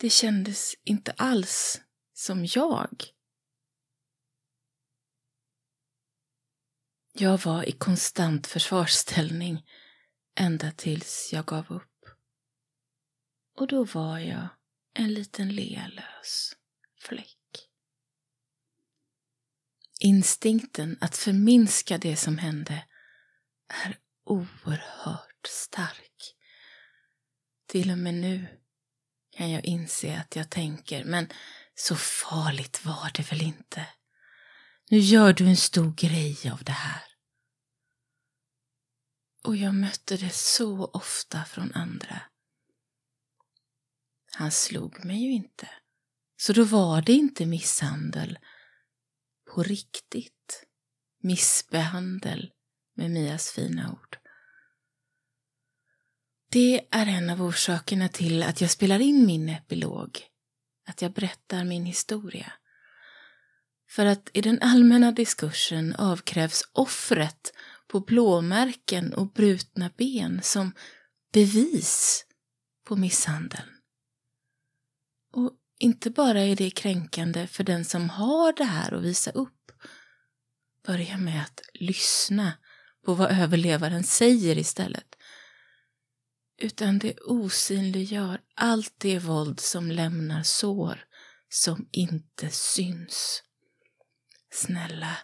det 0.00 0.10
kändes 0.10 0.74
inte 0.84 1.12
alls 1.12 1.80
som 2.12 2.46
jag. 2.46 3.04
Jag 7.12 7.38
var 7.38 7.68
i 7.68 7.72
konstant 7.72 8.46
försvarsställning 8.46 9.66
ända 10.34 10.72
tills 10.72 11.30
jag 11.32 11.46
gav 11.46 11.72
upp. 11.72 12.04
Och 13.56 13.66
då 13.66 13.84
var 13.84 14.18
jag 14.18 14.48
en 14.94 15.14
liten 15.14 15.48
lealös 15.54 16.56
fläck. 17.00 17.68
Instinkten 20.00 20.98
att 21.00 21.16
förminska 21.16 21.98
det 21.98 22.16
som 22.16 22.38
hände 22.38 22.84
är 23.84 23.98
oerhört 24.24 25.46
stark. 25.46 26.36
Till 27.66 27.90
och 27.90 27.98
med 27.98 28.14
nu 28.14 28.57
kan 29.38 29.50
jag 29.50 29.64
inse 29.64 30.20
att 30.20 30.36
jag 30.36 30.50
tänker, 30.50 31.04
men 31.04 31.28
så 31.74 31.96
farligt 31.96 32.84
var 32.84 33.10
det 33.14 33.32
väl 33.32 33.42
inte? 33.42 33.86
Nu 34.90 34.98
gör 34.98 35.32
du 35.32 35.46
en 35.46 35.56
stor 35.56 35.92
grej 35.92 36.50
av 36.52 36.64
det 36.64 36.72
här. 36.72 37.02
Och 39.44 39.56
jag 39.56 39.74
mötte 39.74 40.16
det 40.16 40.34
så 40.34 40.84
ofta 40.84 41.44
från 41.44 41.72
andra. 41.72 42.22
Han 44.32 44.50
slog 44.50 45.04
mig 45.04 45.22
ju 45.22 45.32
inte, 45.32 45.68
så 46.36 46.52
då 46.52 46.64
var 46.64 47.02
det 47.02 47.12
inte 47.12 47.46
misshandel 47.46 48.38
på 49.54 49.62
riktigt. 49.62 50.64
Missbehandel 51.22 52.52
med 52.94 53.10
Mias 53.10 53.50
fina 53.50 53.92
ord. 53.92 54.18
Det 56.50 56.86
är 56.90 57.06
en 57.06 57.30
av 57.30 57.42
orsakerna 57.42 58.08
till 58.08 58.42
att 58.42 58.60
jag 58.60 58.70
spelar 58.70 59.00
in 59.00 59.26
min 59.26 59.48
epilog, 59.48 60.20
att 60.86 61.02
jag 61.02 61.12
berättar 61.12 61.64
min 61.64 61.84
historia. 61.84 62.52
För 63.90 64.06
att 64.06 64.30
i 64.32 64.40
den 64.40 64.58
allmänna 64.62 65.12
diskursen 65.12 65.94
avkrävs 65.96 66.62
offret 66.72 67.52
på 67.88 68.00
blåmärken 68.00 69.14
och 69.14 69.32
brutna 69.32 69.90
ben 69.96 70.40
som 70.42 70.72
bevis 71.32 72.24
på 72.84 72.96
misshandeln. 72.96 73.68
Och 75.32 75.52
inte 75.78 76.10
bara 76.10 76.40
är 76.40 76.56
det 76.56 76.70
kränkande 76.70 77.46
för 77.46 77.64
den 77.64 77.84
som 77.84 78.10
har 78.10 78.52
det 78.52 78.64
här 78.64 78.94
att 78.94 79.02
visa 79.02 79.30
upp. 79.30 79.72
Börja 80.86 81.18
med 81.18 81.42
att 81.42 81.60
lyssna 81.74 82.52
på 83.04 83.14
vad 83.14 83.30
överlevaren 83.30 84.04
säger 84.04 84.58
istället. 84.58 85.17
Utan 86.60 86.98
det 86.98 87.18
osynliggör 87.20 88.40
allt 88.54 88.94
det 88.98 89.18
våld 89.18 89.60
som 89.60 89.90
lämnar 89.90 90.42
sår 90.42 91.04
som 91.48 91.88
inte 91.92 92.50
syns. 92.50 93.42
Snälla, 94.50 95.18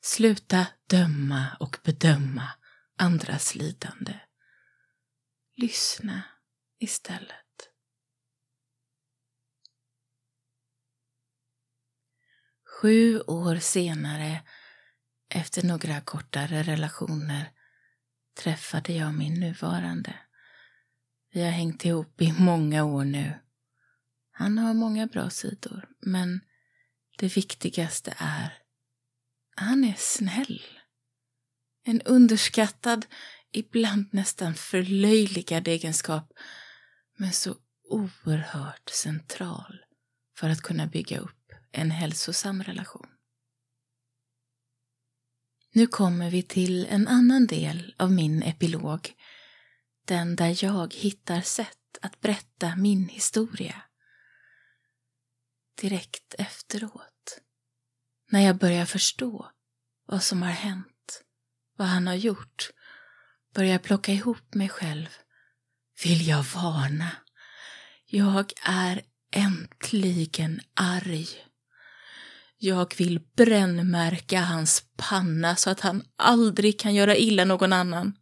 sluta 0.00 0.66
döma 0.86 1.56
och 1.60 1.78
bedöma 1.84 2.48
andras 2.96 3.54
lidande. 3.54 4.20
Lyssna 5.56 6.22
istället. 6.78 7.70
Sju 12.80 13.20
år 13.20 13.56
senare 13.56 14.42
efter 15.28 15.62
några 15.62 16.00
kortare 16.00 16.62
relationer 16.62 17.52
träffade 18.42 18.92
jag 18.92 19.14
min 19.14 19.40
nuvarande. 19.40 20.14
Vi 21.32 21.42
har 21.42 21.50
hängt 21.50 21.84
ihop 21.84 22.22
i 22.22 22.32
många 22.32 22.84
år 22.84 23.04
nu. 23.04 23.32
Han 24.30 24.58
har 24.58 24.74
många 24.74 25.06
bra 25.06 25.30
sidor, 25.30 25.88
men 26.00 26.40
det 27.18 27.36
viktigaste 27.36 28.14
är 28.18 28.60
han 29.60 29.84
är 29.84 29.94
snäll. 29.98 30.62
En 31.84 32.02
underskattad, 32.02 33.06
ibland 33.52 34.06
nästan 34.12 34.54
förlöjligad 34.54 35.68
egenskap, 35.68 36.32
men 37.16 37.32
så 37.32 37.56
oerhört 37.88 38.88
central 38.90 39.84
för 40.36 40.48
att 40.48 40.62
kunna 40.62 40.86
bygga 40.86 41.18
upp 41.18 41.52
en 41.72 41.90
hälsosam 41.90 42.62
relation. 42.62 43.06
Nu 45.72 45.86
kommer 45.86 46.30
vi 46.30 46.42
till 46.42 46.86
en 46.86 47.08
annan 47.08 47.46
del 47.46 47.94
av 47.98 48.12
min 48.12 48.42
epilog 48.42 49.14
den 50.04 50.36
där 50.36 50.64
jag 50.64 50.94
hittar 50.94 51.40
sätt 51.40 51.98
att 52.00 52.20
berätta 52.20 52.76
min 52.76 53.08
historia. 53.08 53.82
Direkt 55.80 56.34
efteråt, 56.38 57.40
när 58.30 58.40
jag 58.40 58.56
börjar 58.56 58.86
förstå 58.86 59.50
vad 60.06 60.22
som 60.22 60.42
har 60.42 60.50
hänt, 60.50 61.22
vad 61.76 61.88
han 61.88 62.06
har 62.06 62.14
gjort, 62.14 62.70
börjar 63.54 63.78
plocka 63.78 64.12
ihop 64.12 64.54
mig 64.54 64.68
själv, 64.68 65.08
vill 66.04 66.28
jag 66.28 66.42
varna. 66.42 67.10
Jag 68.06 68.52
är 68.64 69.02
äntligen 69.32 70.60
arg. 70.74 71.28
Jag 72.58 72.94
vill 72.96 73.20
brännmärka 73.36 74.40
hans 74.40 74.84
panna 74.96 75.56
så 75.56 75.70
att 75.70 75.80
han 75.80 76.04
aldrig 76.16 76.80
kan 76.80 76.94
göra 76.94 77.16
illa 77.16 77.44
någon 77.44 77.72
annan. 77.72 78.16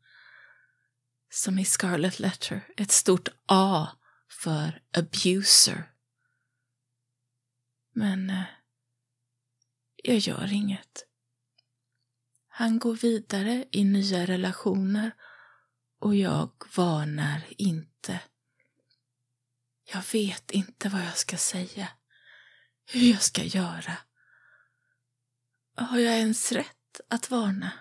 Som 1.31 1.59
i 1.59 1.65
Scarlet 1.65 2.19
Letter, 2.19 2.69
ett 2.77 2.91
stort 2.91 3.29
A 3.47 3.89
för 4.43 4.83
abuser. 4.97 5.93
Men 7.95 8.31
eh, 8.31 8.45
jag 9.97 10.19
gör 10.19 10.53
inget. 10.53 11.05
Han 12.49 12.79
går 12.79 12.95
vidare 12.95 13.65
i 13.71 13.85
nya 13.85 14.27
relationer 14.27 15.13
och 15.99 16.17
jag 16.17 16.51
varnar 16.77 17.47
inte. 17.51 18.21
Jag 19.93 20.03
vet 20.13 20.51
inte 20.51 20.89
vad 20.89 21.01
jag 21.01 21.19
ska 21.19 21.37
säga, 21.37 21.89
hur 22.87 23.11
jag 23.11 23.23
ska 23.23 23.45
göra. 23.45 23.97
Har 25.77 25.99
jag 25.99 26.19
ens 26.19 26.53
rätt 26.53 27.01
att 27.09 27.31
varna? 27.31 27.73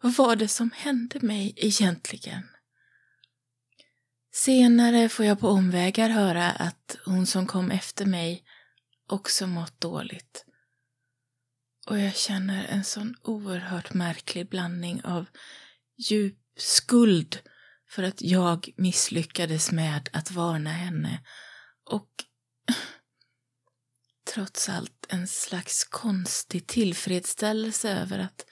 Vad 0.00 0.14
var 0.14 0.36
det 0.36 0.48
som 0.48 0.70
hände 0.74 1.20
mig 1.20 1.54
egentligen? 1.56 2.48
Senare 4.38 5.08
får 5.08 5.24
jag 5.24 5.40
på 5.40 5.48
omvägar 5.48 6.08
höra 6.08 6.50
att 6.50 6.98
hon 7.04 7.26
som 7.26 7.46
kom 7.46 7.70
efter 7.70 8.06
mig 8.06 8.44
också 9.08 9.46
mått 9.46 9.80
dåligt. 9.80 10.44
Och 11.86 11.98
jag 11.98 12.16
känner 12.16 12.64
en 12.64 12.84
sån 12.84 13.14
oerhört 13.22 13.94
märklig 13.94 14.48
blandning 14.48 15.04
av 15.04 15.26
djup 15.96 16.38
skuld 16.56 17.38
för 17.90 18.02
att 18.02 18.22
jag 18.22 18.70
misslyckades 18.76 19.72
med 19.72 20.08
att 20.12 20.30
varna 20.30 20.70
henne 20.70 21.24
och 21.84 22.10
trots 24.34 24.68
allt 24.68 25.06
en 25.08 25.28
slags 25.28 25.84
konstig 25.84 26.66
tillfredsställelse 26.66 27.90
över 27.90 28.18
att 28.18 28.46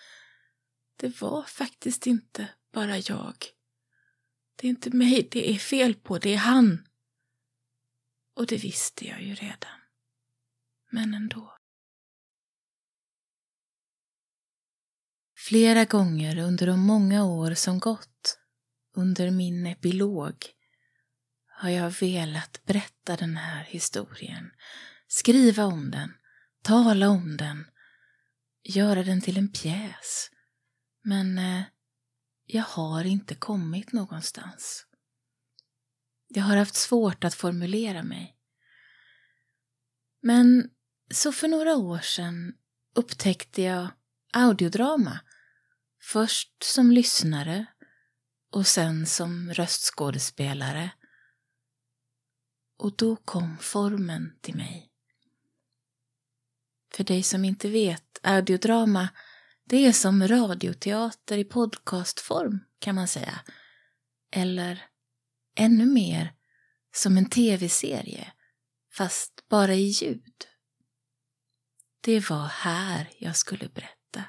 det 0.96 1.20
var 1.20 1.42
faktiskt 1.42 2.06
inte 2.06 2.48
bara 2.72 2.98
jag. 2.98 3.55
Det 4.56 4.66
är 4.66 4.68
inte 4.68 4.90
mig 4.90 5.28
det 5.30 5.50
är 5.50 5.58
fel 5.58 5.94
på, 5.94 6.18
det 6.18 6.34
är 6.34 6.38
han. 6.38 6.88
Och 8.34 8.46
det 8.46 8.56
visste 8.56 9.08
jag 9.08 9.22
ju 9.22 9.34
redan. 9.34 9.80
Men 10.90 11.14
ändå. 11.14 11.56
Flera 15.48 15.84
gånger 15.84 16.38
under 16.38 16.66
de 16.66 16.80
många 16.80 17.24
år 17.24 17.54
som 17.54 17.78
gått, 17.78 18.38
under 18.94 19.30
min 19.30 19.66
epilog, 19.66 20.34
har 21.46 21.70
jag 21.70 21.90
velat 21.90 22.64
berätta 22.64 23.16
den 23.16 23.36
här 23.36 23.64
historien, 23.64 24.50
skriva 25.06 25.64
om 25.64 25.90
den, 25.90 26.14
tala 26.62 27.08
om 27.08 27.36
den, 27.36 27.66
göra 28.62 29.02
den 29.02 29.20
till 29.20 29.36
en 29.36 29.52
pjäs. 29.52 30.30
Men 31.02 31.38
eh, 31.38 31.62
jag 32.46 32.62
har 32.62 33.04
inte 33.04 33.34
kommit 33.34 33.92
någonstans. 33.92 34.86
Jag 36.28 36.42
har 36.42 36.56
haft 36.56 36.74
svårt 36.74 37.24
att 37.24 37.34
formulera 37.34 38.02
mig. 38.02 38.36
Men 40.22 40.70
så 41.14 41.32
för 41.32 41.48
några 41.48 41.76
år 41.76 41.98
sedan 41.98 42.54
upptäckte 42.94 43.62
jag 43.62 43.88
audiodrama 44.32 45.20
Först 46.12 46.62
som 46.62 46.90
lyssnare 46.90 47.66
och 48.52 48.66
sen 48.66 49.06
som 49.06 49.52
röstskådespelare. 49.52 50.90
Och 52.78 52.96
då 52.96 53.16
kom 53.16 53.58
formen 53.58 54.38
till 54.40 54.56
mig. 54.56 54.92
För 56.94 57.04
dig 57.04 57.22
som 57.22 57.44
inte 57.44 57.68
vet, 57.68 58.18
audiodrama, 58.22 59.08
det 59.68 59.86
är 59.86 59.92
som 59.92 60.28
radioteater 60.28 61.38
i 61.38 61.44
podcastform 61.44 62.60
kan 62.78 62.94
man 62.94 63.08
säga. 63.08 63.40
Eller 64.32 64.84
ännu 65.56 65.86
mer 65.86 66.32
som 66.94 67.16
en 67.16 67.30
tv-serie, 67.30 68.32
fast 68.92 69.48
bara 69.48 69.74
i 69.74 69.86
ljud. 69.86 70.46
Det 72.00 72.30
var 72.30 72.46
här 72.46 73.10
jag 73.18 73.36
skulle 73.36 73.68
berätta. 73.68 74.24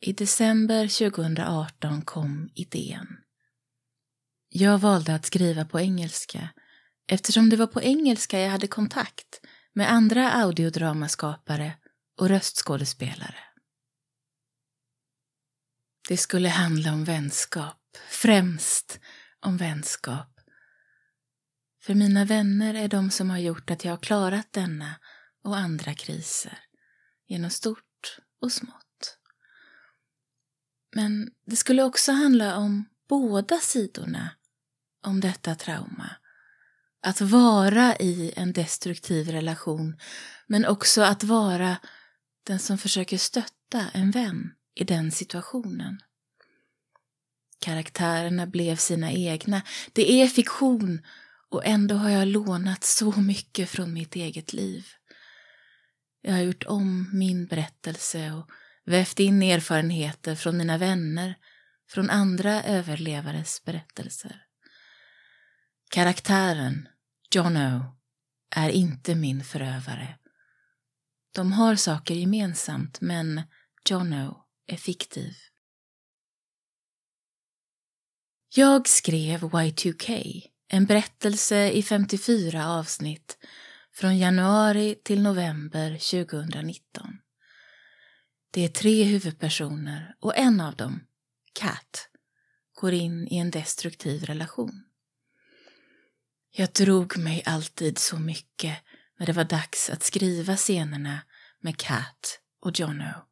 I 0.00 0.12
december 0.12 0.98
2018 1.10 2.02
kom 2.02 2.50
idén. 2.54 3.06
Jag 4.48 4.78
valde 4.78 5.14
att 5.14 5.26
skriva 5.26 5.64
på 5.64 5.80
engelska 5.80 6.48
eftersom 7.06 7.50
det 7.50 7.56
var 7.56 7.66
på 7.66 7.82
engelska 7.82 8.40
jag 8.40 8.50
hade 8.50 8.66
kontakt 8.66 9.40
med 9.72 9.92
andra 9.92 10.32
audiodramaskapare 10.32 11.74
och 12.20 12.28
röstskådespelare. 12.28 13.47
Det 16.08 16.16
skulle 16.16 16.48
handla 16.48 16.92
om 16.92 17.04
vänskap, 17.04 17.96
främst 18.10 19.00
om 19.40 19.56
vänskap. 19.56 20.40
För 21.82 21.94
mina 21.94 22.24
vänner 22.24 22.74
är 22.74 22.88
de 22.88 23.10
som 23.10 23.30
har 23.30 23.38
gjort 23.38 23.70
att 23.70 23.84
jag 23.84 23.92
har 23.92 23.96
klarat 23.96 24.52
denna 24.52 24.94
och 25.44 25.56
andra 25.56 25.94
kriser, 25.94 26.58
genom 27.26 27.50
stort 27.50 28.18
och 28.40 28.52
smått. 28.52 29.18
Men 30.94 31.30
det 31.46 31.56
skulle 31.56 31.82
också 31.82 32.12
handla 32.12 32.56
om 32.56 32.84
båda 33.08 33.58
sidorna 33.58 34.30
om 35.06 35.20
detta 35.20 35.54
trauma. 35.54 36.10
Att 37.02 37.20
vara 37.20 37.96
i 37.96 38.32
en 38.36 38.52
destruktiv 38.52 39.28
relation, 39.28 39.96
men 40.46 40.66
också 40.66 41.02
att 41.02 41.24
vara 41.24 41.76
den 42.46 42.58
som 42.58 42.78
försöker 42.78 43.18
stötta 43.18 43.88
en 43.92 44.10
vän 44.10 44.52
i 44.80 44.84
den 44.84 45.10
situationen. 45.10 46.00
Karaktärerna 47.60 48.46
blev 48.46 48.76
sina 48.76 49.12
egna. 49.12 49.62
Det 49.92 50.12
är 50.12 50.28
fiktion 50.28 51.00
och 51.50 51.66
ändå 51.66 51.94
har 51.94 52.10
jag 52.10 52.28
lånat 52.28 52.84
så 52.84 53.20
mycket 53.20 53.70
från 53.70 53.92
mitt 53.92 54.16
eget 54.16 54.52
liv. 54.52 54.86
Jag 56.20 56.32
har 56.32 56.40
gjort 56.40 56.64
om 56.64 57.10
min 57.12 57.46
berättelse 57.46 58.32
och 58.32 58.50
vävt 58.84 59.20
in 59.20 59.42
erfarenheter 59.42 60.34
från 60.34 60.56
mina 60.56 60.78
vänner, 60.78 61.34
från 61.90 62.10
andra 62.10 62.62
överlevares 62.62 63.64
berättelser. 63.64 64.42
Karaktären, 65.90 66.88
Jono, 67.34 67.96
är 68.56 68.70
inte 68.70 69.14
min 69.14 69.44
förövare. 69.44 70.18
De 71.34 71.52
har 71.52 71.76
saker 71.76 72.14
gemensamt, 72.14 73.00
men 73.00 73.42
Jono 73.88 74.47
är 74.68 74.76
fiktiv. 74.76 75.34
Jag 78.54 78.88
skrev 78.88 79.40
Y2K, 79.40 80.42
en 80.68 80.86
berättelse 80.86 81.70
i 81.70 81.82
54 81.82 82.68
avsnitt 82.68 83.38
från 83.94 84.18
januari 84.18 84.94
till 85.04 85.22
november 85.22 85.90
2019. 85.90 87.18
Det 88.50 88.64
är 88.64 88.68
tre 88.68 89.04
huvudpersoner 89.04 90.14
och 90.20 90.36
en 90.36 90.60
av 90.60 90.76
dem, 90.76 91.00
Kat, 91.52 92.08
går 92.74 92.92
in 92.92 93.28
i 93.28 93.36
en 93.36 93.50
destruktiv 93.50 94.24
relation. 94.24 94.84
Jag 96.50 96.72
drog 96.72 97.18
mig 97.18 97.42
alltid 97.46 97.98
så 97.98 98.18
mycket 98.18 98.78
när 99.18 99.26
det 99.26 99.32
var 99.32 99.44
dags 99.44 99.90
att 99.90 100.02
skriva 100.02 100.56
scenerna 100.56 101.20
med 101.60 101.76
Kat 101.76 102.40
och 102.60 102.80
Jono. 102.80 103.28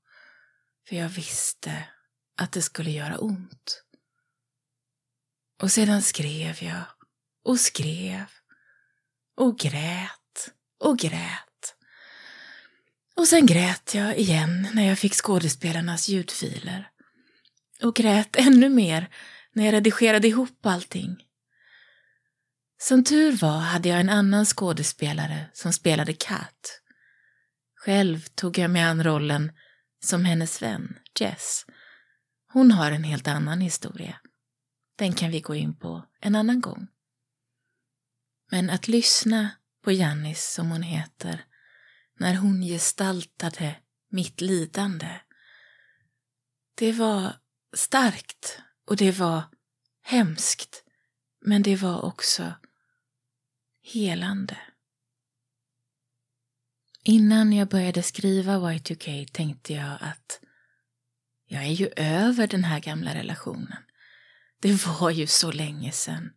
För 0.89 0.97
jag 0.97 1.09
visste 1.09 1.89
att 2.37 2.53
det 2.53 2.63
skulle 2.63 2.91
göra 2.91 3.19
ont. 3.19 3.83
Och 5.63 5.73
sedan 5.73 6.03
skrev 6.03 6.63
jag 6.63 6.85
och 7.45 7.61
skrev 7.61 8.25
och 9.37 9.59
grät 9.59 10.51
och 10.79 10.99
grät. 10.99 11.75
Och 13.17 13.29
sen 13.29 13.47
grät 13.47 13.95
jag 13.95 14.19
igen 14.19 14.69
när 14.75 14.89
jag 14.89 14.99
fick 14.99 15.15
skådespelarnas 15.15 16.09
ljudfiler. 16.09 16.91
Och 17.83 17.97
grät 17.97 18.37
ännu 18.37 18.69
mer 18.69 19.09
när 19.53 19.65
jag 19.65 19.73
redigerade 19.73 20.29
ihop 20.29 20.67
allting. 20.67 21.17
Som 22.79 23.05
tur 23.05 23.33
var 23.33 23.59
hade 23.59 23.89
jag 23.89 24.01
en 24.01 24.11
annan 24.11 24.45
skådespelare 24.45 25.51
som 25.53 25.73
spelade 25.73 26.13
Kat. 26.13 26.81
Själv 27.75 28.21
tog 28.35 28.59
jag 28.59 28.71
mig 28.71 28.83
an 28.83 29.05
rollen 29.05 29.53
som 30.07 30.25
hennes 30.25 30.63
vän, 30.63 30.99
Jess. 31.21 31.67
Hon 32.53 32.71
har 32.71 32.93
en 32.93 33.05
helt 33.05 33.29
annan 33.29 33.61
historia. 33.61 34.21
den 34.99 35.13
kan 35.13 35.31
vi 35.31 35.41
gå 35.41 35.55
in 35.55 35.79
på 35.79 36.07
en 36.21 36.35
annan 36.35 36.61
gång. 36.61 36.89
Men 38.51 38.71
att 38.71 38.89
lyssna 38.89 39.51
på 39.85 39.93
Jannis, 39.93 40.53
som 40.53 40.71
hon 40.71 40.83
heter, 40.83 41.45
när 42.19 42.35
hon 42.35 42.63
gestaltade 42.63 43.77
mitt 44.11 44.41
lidande, 44.41 45.21
det 46.75 46.93
var 46.93 47.37
starkt 47.75 48.63
och 48.87 48.97
det 48.97 49.13
var 49.13 49.43
hemskt, 50.03 50.85
men 51.41 51.63
det 51.63 51.77
var 51.77 52.05
också 52.05 52.55
helande. 53.83 54.59
Innan 57.09 57.53
jag 57.53 57.69
började 57.69 58.03
skriva 58.03 58.57
Y2K 58.57 59.27
tänkte 59.33 59.73
jag 59.73 59.99
att 60.01 60.41
jag 61.47 61.65
är 61.65 61.73
ju 61.73 61.89
över 61.97 62.47
den 62.47 62.65
här 62.65 62.81
gamla 62.81 63.15
relationen. 63.15 63.83
Det 64.61 64.87
var 64.87 65.11
ju 65.11 65.27
så 65.27 65.53
länge 65.53 65.93
sedan. 65.93 66.33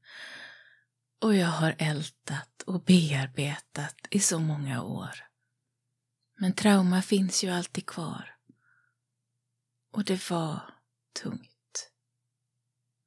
Och 1.22 1.36
jag 1.36 1.47
har 1.47 1.76
ältat 1.78 2.61
och 2.61 2.84
bearbetat 2.84 3.95
i 4.09 4.20
så 4.20 4.39
många 4.39 4.84
år. 4.84 5.26
Men 6.39 6.53
trauma 6.53 7.01
finns 7.01 7.43
ju 7.43 7.49
alltid 7.49 7.86
kvar. 7.86 8.36
Och 9.91 10.03
det 10.03 10.30
var 10.30 10.61
tungt. 11.22 11.91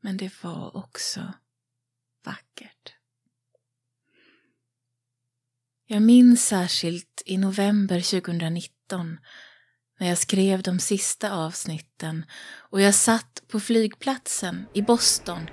Men 0.01 0.17
det 0.17 0.43
var 0.43 0.77
också 0.77 1.33
vackert. 2.25 2.95
Jag 5.87 6.03
minns 6.03 6.47
särskilt 6.47 7.23
i 7.27 7.39
november 7.39 8.21
2019 8.21 9.19
när 10.01 10.09
jag 10.09 10.19
skrev 10.19 10.63
de 10.63 10.79
sista 10.79 11.33
avsnitten 11.33 12.25
och 12.71 12.81
jag 12.81 12.95
satt 12.95 13.43
på 13.49 13.61
flygplatsen 13.61 14.67
i 14.75 14.83
Boston 14.83 15.51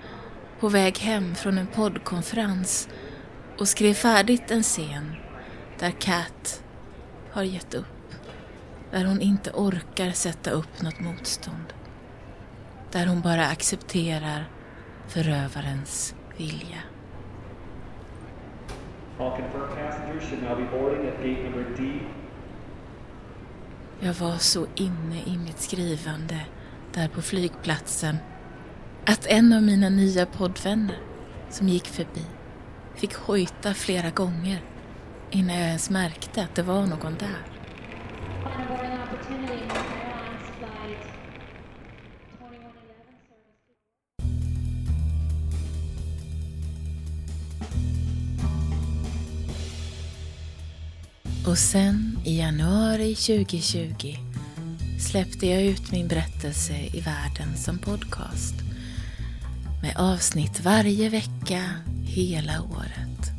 på 0.59 0.69
väg 0.69 0.97
hem 0.97 1.35
från 1.35 1.57
en 1.57 1.67
poddkonferens 1.67 2.89
och 3.59 3.67
skrev 3.67 3.93
färdigt 3.93 4.51
en 4.51 4.63
scen 4.63 5.15
där 5.79 5.91
Kat 5.91 6.63
har 7.31 7.43
gett 7.43 7.73
upp. 7.73 8.13
Där 8.91 9.05
hon 9.05 9.21
inte 9.21 9.51
orkar 9.51 10.11
sätta 10.11 10.51
upp 10.51 10.81
något 10.81 10.99
motstånd. 10.99 11.73
Där 12.91 13.05
hon 13.05 13.21
bara 13.21 13.47
accepterar 13.47 14.51
förövarens 15.07 16.15
vilja. 16.37 16.88
All 19.19 19.31
confirmed 19.31 19.75
passengers 19.75 20.23
should 20.29 20.43
now 20.43 20.55
be 20.55 20.63
boarding 20.63 21.07
at 21.07 21.17
gate 21.17 21.43
number 21.43 21.65
D. 21.77 21.99
Jag 23.99 24.13
var 24.13 24.37
så 24.37 24.65
inne 24.75 25.21
i 25.25 25.37
mitt 25.37 25.59
skrivande 25.59 26.39
där 26.93 27.07
på 27.07 27.21
flygplatsen 27.21 28.17
att 29.05 29.25
en 29.25 29.53
av 29.53 29.63
mina 29.63 29.89
nya 29.89 30.25
poddvänner 30.25 30.97
som 31.49 31.67
gick 31.69 31.87
förbi 31.87 32.25
fick 32.95 33.13
hojta 33.15 33.73
flera 33.73 34.09
gånger 34.09 34.61
innan 35.31 35.55
jag 35.55 35.67
ens 35.67 35.89
märkte 35.89 36.43
att 36.43 36.55
det 36.55 36.63
var 36.63 36.85
någon 36.85 37.15
där. 37.19 37.45
Och 51.49 51.57
sen 51.57 52.19
i 52.25 52.39
januari 52.39 53.15
2020 53.15 54.15
släppte 54.99 55.47
jag 55.47 55.63
ut 55.63 55.91
min 55.91 56.07
berättelse 56.07 56.73
i 56.93 57.01
världen 57.01 57.57
som 57.57 57.77
podcast. 57.77 58.53
Med 59.81 59.95
avsnitt 59.97 60.59
varje 60.59 61.09
vecka 61.09 61.63
hela 62.03 62.61
året. 62.61 63.31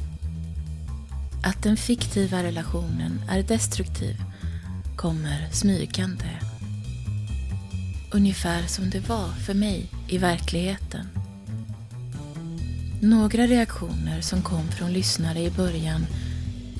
Att 1.44 1.62
den 1.62 1.76
fiktiva 1.76 2.42
relationen 2.42 3.20
är 3.28 3.42
destruktiv 3.42 4.16
kommer 4.96 5.48
smygande. 5.52 6.40
Ungefär 8.12 8.62
som 8.62 8.90
det 8.90 9.08
var 9.08 9.28
för 9.28 9.54
mig 9.54 9.86
i 10.08 10.18
verkligheten. 10.18 11.06
Några 13.00 13.46
reaktioner 13.46 14.20
som 14.20 14.42
kom 14.42 14.68
från 14.68 14.92
lyssnare 14.92 15.40
i 15.40 15.50
början 15.50 16.06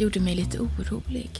gjorde 0.01 0.21
mig 0.21 0.35
lite 0.35 0.59
orolig. 0.59 1.31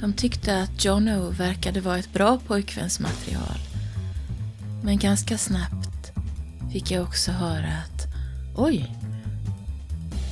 De 0.00 0.12
tyckte 0.12 0.62
att 0.62 0.84
Jono 0.84 1.30
verkade 1.30 1.80
vara 1.80 1.98
ett 1.98 2.12
bra 2.12 2.38
pojkvänsmaterial. 2.46 3.58
Men 4.82 4.98
ganska 4.98 5.38
snabbt 5.38 6.12
fick 6.72 6.90
jag 6.90 7.02
också 7.02 7.32
höra 7.32 7.68
att 7.68 8.06
oj, 8.56 8.96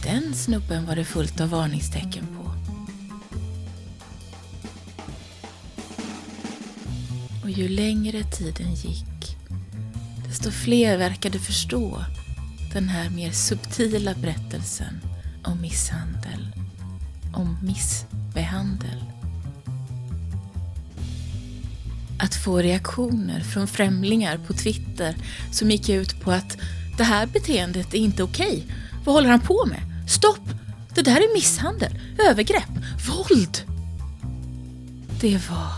den 0.03 0.35
snubben 0.35 0.87
var 0.87 0.97
det 0.97 1.05
fullt 1.05 1.41
av 1.41 1.49
varningstecken 1.49 2.27
på. 2.27 2.51
Och 7.43 7.51
ju 7.51 7.69
längre 7.69 8.23
tiden 8.23 8.75
gick, 8.75 9.37
desto 10.29 10.51
fler 10.51 10.99
verkade 10.99 11.39
förstå 11.39 12.05
den 12.73 12.89
här 12.89 13.11
mer 13.11 13.33
subtila 13.33 14.15
berättelsen 14.15 15.08
om 15.49 15.61
misshandel, 15.61 16.49
om 17.35 17.59
missbehandel. 17.63 19.05
Att 22.19 22.35
få 22.35 22.59
reaktioner 22.59 23.41
från 23.41 23.69
främlingar 23.69 24.39
på 24.47 24.53
Twitter 24.53 25.17
som 25.53 25.71
gick 25.71 25.89
ut 25.89 26.21
på 26.21 26.33
att 26.33 26.57
det 26.99 27.05
här 27.05 27.27
beteendet 27.27 27.95
är 27.95 27.99
inte 27.99 28.23
okej. 28.23 28.67
Vad 29.05 29.15
håller 29.15 29.31
han 29.31 29.41
på 29.41 29.67
med? 29.67 30.11
Stopp! 30.11 30.49
Det 30.95 31.03
där 31.03 31.17
är 31.17 31.35
misshandel, 31.35 31.99
övergrepp, 32.19 32.71
våld. 33.09 33.59
Det 35.21 35.51
var 35.51 35.73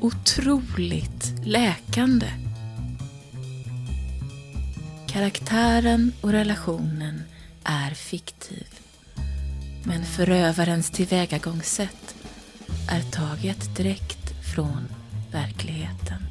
otroligt 0.00 1.34
läkande. 1.44 2.26
Karaktären 5.06 6.12
och 6.20 6.32
relationen 6.32 7.22
är 7.64 7.90
fiktiv. 7.90 8.85
Men 9.86 10.04
förövarens 10.04 10.90
tillvägagångssätt 10.90 12.14
är 12.90 13.02
taget 13.02 13.76
direkt 13.76 14.54
från 14.54 14.88
verkligheten. 15.32 16.26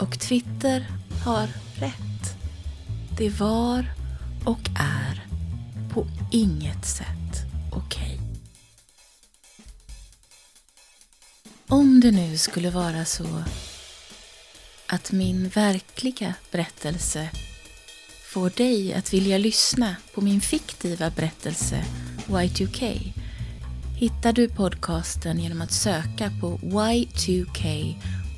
Och 0.00 0.20
Twitter 0.20 0.86
har 1.24 1.48
rätt. 1.80 2.36
Det 3.18 3.30
var 3.30 3.86
och 4.44 4.70
är 4.78 5.26
på 5.94 6.06
inget 6.30 6.86
sätt 6.86 7.46
okej. 7.72 8.02
Okay. 8.02 8.18
Om 11.68 12.00
det 12.00 12.10
nu 12.10 12.38
skulle 12.38 12.70
vara 12.70 13.04
så 13.04 13.44
att 14.86 15.12
min 15.12 15.48
verkliga 15.48 16.34
berättelse 16.50 17.30
får 18.32 18.50
dig 18.50 18.94
att 18.94 19.14
vilja 19.14 19.38
lyssna 19.38 19.96
på 20.14 20.20
min 20.20 20.40
fiktiva 20.40 21.10
berättelse 21.10 21.84
Y2K 22.26 23.12
hittar 23.96 24.32
du 24.32 24.48
podcasten 24.48 25.40
genom 25.40 25.62
att 25.62 25.72
söka 25.72 26.30
på 26.40 26.58
Y2K 26.58 27.94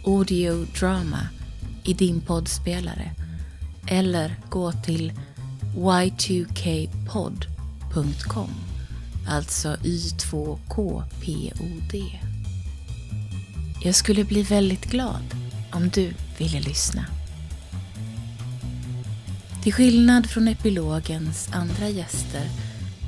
Audio 0.06 0.66
Drama 0.80 1.28
i 1.84 1.94
din 1.94 2.20
poddspelare 2.20 3.10
eller 3.86 4.36
gå 4.50 4.72
till 4.72 5.12
y2kpod.com 5.76 8.50
alltså 9.28 9.76
y2kpod. 9.82 12.18
Jag 13.84 13.94
skulle 13.94 14.24
bli 14.24 14.42
väldigt 14.42 14.84
glad 14.84 15.34
om 15.72 15.88
du 15.88 16.12
ville 16.38 16.60
lyssna. 16.60 17.13
Till 19.64 19.72
skillnad 19.72 20.30
från 20.30 20.48
epilogens 20.48 21.48
andra 21.52 21.88
gäster, 21.88 22.48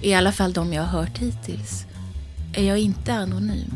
i 0.02 0.14
alla 0.14 0.32
fall 0.32 0.52
de 0.52 0.72
jag 0.72 0.82
har 0.82 1.00
hört 1.00 1.18
hittills, 1.18 1.86
är 2.54 2.64
jag 2.64 2.78
inte 2.78 3.14
anonym. 3.14 3.70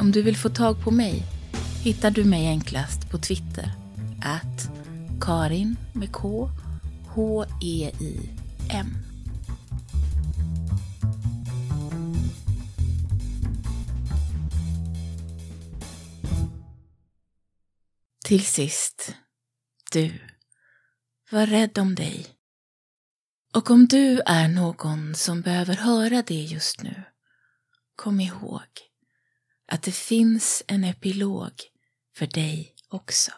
Om 0.00 0.12
du 0.12 0.22
vill 0.22 0.36
få 0.36 0.48
tag 0.48 0.84
på 0.84 0.90
mig 0.90 1.22
hittar 1.82 2.10
du 2.10 2.24
mig 2.24 2.46
enklast 2.46 3.10
på 3.10 3.18
Twitter. 3.18 3.72
at 4.22 4.70
Karin 5.20 5.76
med 5.92 6.12
K 6.12 6.50
H-E-I-M. 7.08 8.98
Till 18.24 18.44
sist, 18.44 19.14
du. 19.92 20.27
Var 21.30 21.46
rädd 21.46 21.78
om 21.78 21.94
dig. 21.94 22.26
Och 23.54 23.70
om 23.70 23.86
du 23.86 24.20
är 24.26 24.48
någon 24.48 25.14
som 25.14 25.40
behöver 25.40 25.74
höra 25.74 26.22
det 26.22 26.42
just 26.42 26.82
nu, 26.82 27.04
kom 27.96 28.20
ihåg 28.20 28.68
att 29.66 29.82
det 29.82 29.92
finns 29.92 30.62
en 30.66 30.84
epilog 30.84 31.52
för 32.16 32.26
dig 32.26 32.74
också. 32.88 33.32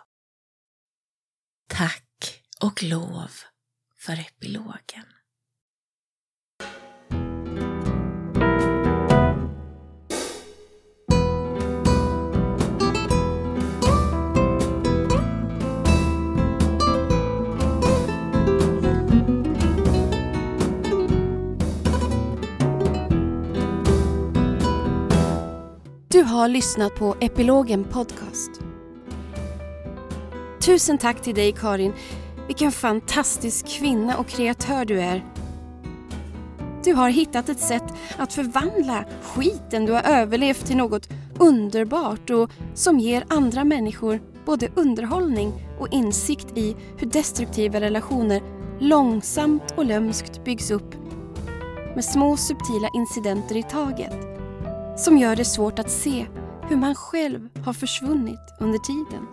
Tack 1.67 2.43
och 2.61 2.83
lov 2.83 3.31
för 3.99 4.13
epilogen. 4.13 5.07
Du 26.21 26.25
har 26.25 26.49
lyssnat 26.49 26.95
på 26.95 27.17
Epilogen 27.21 27.85
Podcast. 27.85 28.51
Tusen 30.63 30.99
tack 30.99 31.23
till 31.23 31.35
dig 31.35 31.53
Karin. 31.53 31.93
Vilken 32.47 32.73
fantastisk 32.73 33.67
kvinna 33.69 34.19
och 34.19 34.29
kreatör 34.29 34.85
du 34.85 35.01
är. 35.01 35.25
Du 36.85 36.95
har 36.95 37.09
hittat 37.09 37.49
ett 37.49 37.61
sätt 37.61 37.85
att 38.17 38.33
förvandla 38.33 39.05
skiten 39.23 39.87
du 39.87 39.93
har 39.93 40.03
överlevt 40.03 40.67
till 40.67 40.77
något 40.77 41.09
underbart 41.39 42.31
och 42.31 42.51
som 42.75 42.99
ger 42.99 43.25
andra 43.29 43.65
människor 43.65 44.21
både 44.47 44.69
underhållning 44.75 45.53
och 45.79 45.89
insikt 45.93 46.59
i 46.59 46.77
hur 46.97 47.07
destruktiva 47.07 47.81
relationer 47.81 48.43
långsamt 48.81 49.75
och 49.77 49.85
lömskt 49.85 50.45
byggs 50.45 50.71
upp 50.71 50.95
med 51.95 52.05
små 52.05 52.37
subtila 52.37 52.89
incidenter 52.95 53.57
i 53.57 53.63
taget 53.63 54.30
som 55.01 55.19
gör 55.19 55.37
det 55.37 55.45
svårt 55.45 55.79
att 55.79 55.91
se 55.91 56.27
hur 56.69 56.77
man 56.77 56.95
själv 56.95 57.49
har 57.65 57.73
försvunnit 57.73 58.55
under 58.61 58.79
tiden. 58.79 59.27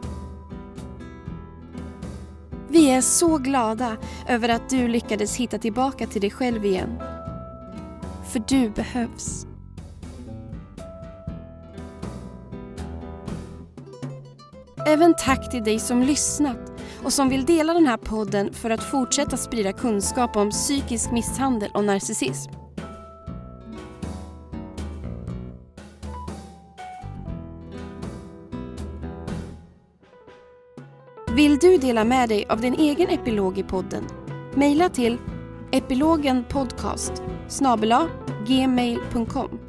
Vi 2.69 2.89
är 2.89 3.01
så 3.01 3.37
glada 3.37 3.97
över 4.27 4.49
att 4.49 4.69
du 4.69 4.87
lyckades 4.87 5.35
hitta 5.35 5.57
tillbaka 5.57 6.07
till 6.07 6.21
dig 6.21 6.31
själv 6.31 6.65
igen. 6.65 6.99
För 8.31 8.43
du 8.47 8.69
behövs. 8.69 9.47
Även 14.87 15.13
tack 15.13 15.51
till 15.51 15.63
dig 15.63 15.79
som 15.79 16.01
lyssnat 16.01 16.71
och 17.03 17.13
som 17.13 17.29
vill 17.29 17.45
dela 17.45 17.73
den 17.73 17.87
här 17.87 17.97
podden 17.97 18.53
för 18.53 18.69
att 18.69 18.83
fortsätta 18.83 19.37
sprida 19.37 19.73
kunskap 19.73 20.35
om 20.35 20.49
psykisk 20.49 21.11
misshandel 21.11 21.71
och 21.73 21.83
narcissism. 21.83 22.66
Vill 31.61 31.71
du 31.71 31.87
dela 31.87 32.03
med 32.03 32.29
dig 32.29 32.45
av 32.49 32.61
din 32.61 32.73
egen 32.73 33.09
epilog 33.09 33.57
i 33.57 33.63
podden? 33.63 34.03
Mejla 34.53 34.89
till 34.89 35.17
epilogenpodcast 35.71 37.13
gmail.com 38.47 39.59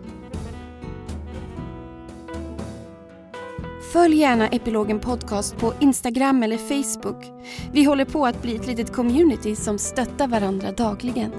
Följ 3.92 4.16
gärna 4.16 4.48
Epilogen 4.48 5.00
Podcast 5.00 5.56
på 5.56 5.72
Instagram 5.80 6.42
eller 6.42 6.56
Facebook. 6.56 7.24
Vi 7.72 7.84
håller 7.84 8.04
på 8.04 8.26
att 8.26 8.42
bli 8.42 8.56
ett 8.56 8.66
litet 8.66 8.92
community 8.92 9.56
som 9.56 9.78
stöttar 9.78 10.28
varandra 10.28 10.72
dagligen. 10.72 11.32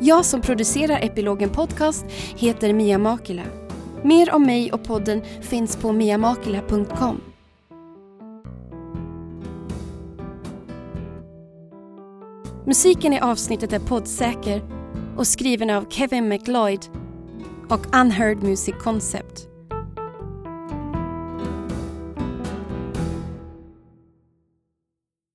Jag 0.00 0.24
som 0.24 0.40
producerar 0.40 1.00
Epilogen 1.02 1.50
Podcast 1.50 2.04
heter 2.36 2.72
Mia 2.72 2.98
Makila. 2.98 3.63
Mer 4.04 4.34
om 4.34 4.42
mig 4.42 4.72
och 4.72 4.84
podden 4.84 5.22
finns 5.40 5.76
på 5.76 5.92
miamakila.com. 5.92 7.20
Musiken 12.66 13.12
i 13.12 13.20
avsnittet 13.20 13.72
är 13.72 13.78
poddsäker 13.78 14.62
och 15.16 15.26
skriven 15.26 15.70
av 15.70 15.90
Kevin 15.90 16.28
McLeod 16.28 16.86
och 17.68 17.96
Unheard 18.00 18.42
Music 18.42 18.74
Concept. 18.82 19.53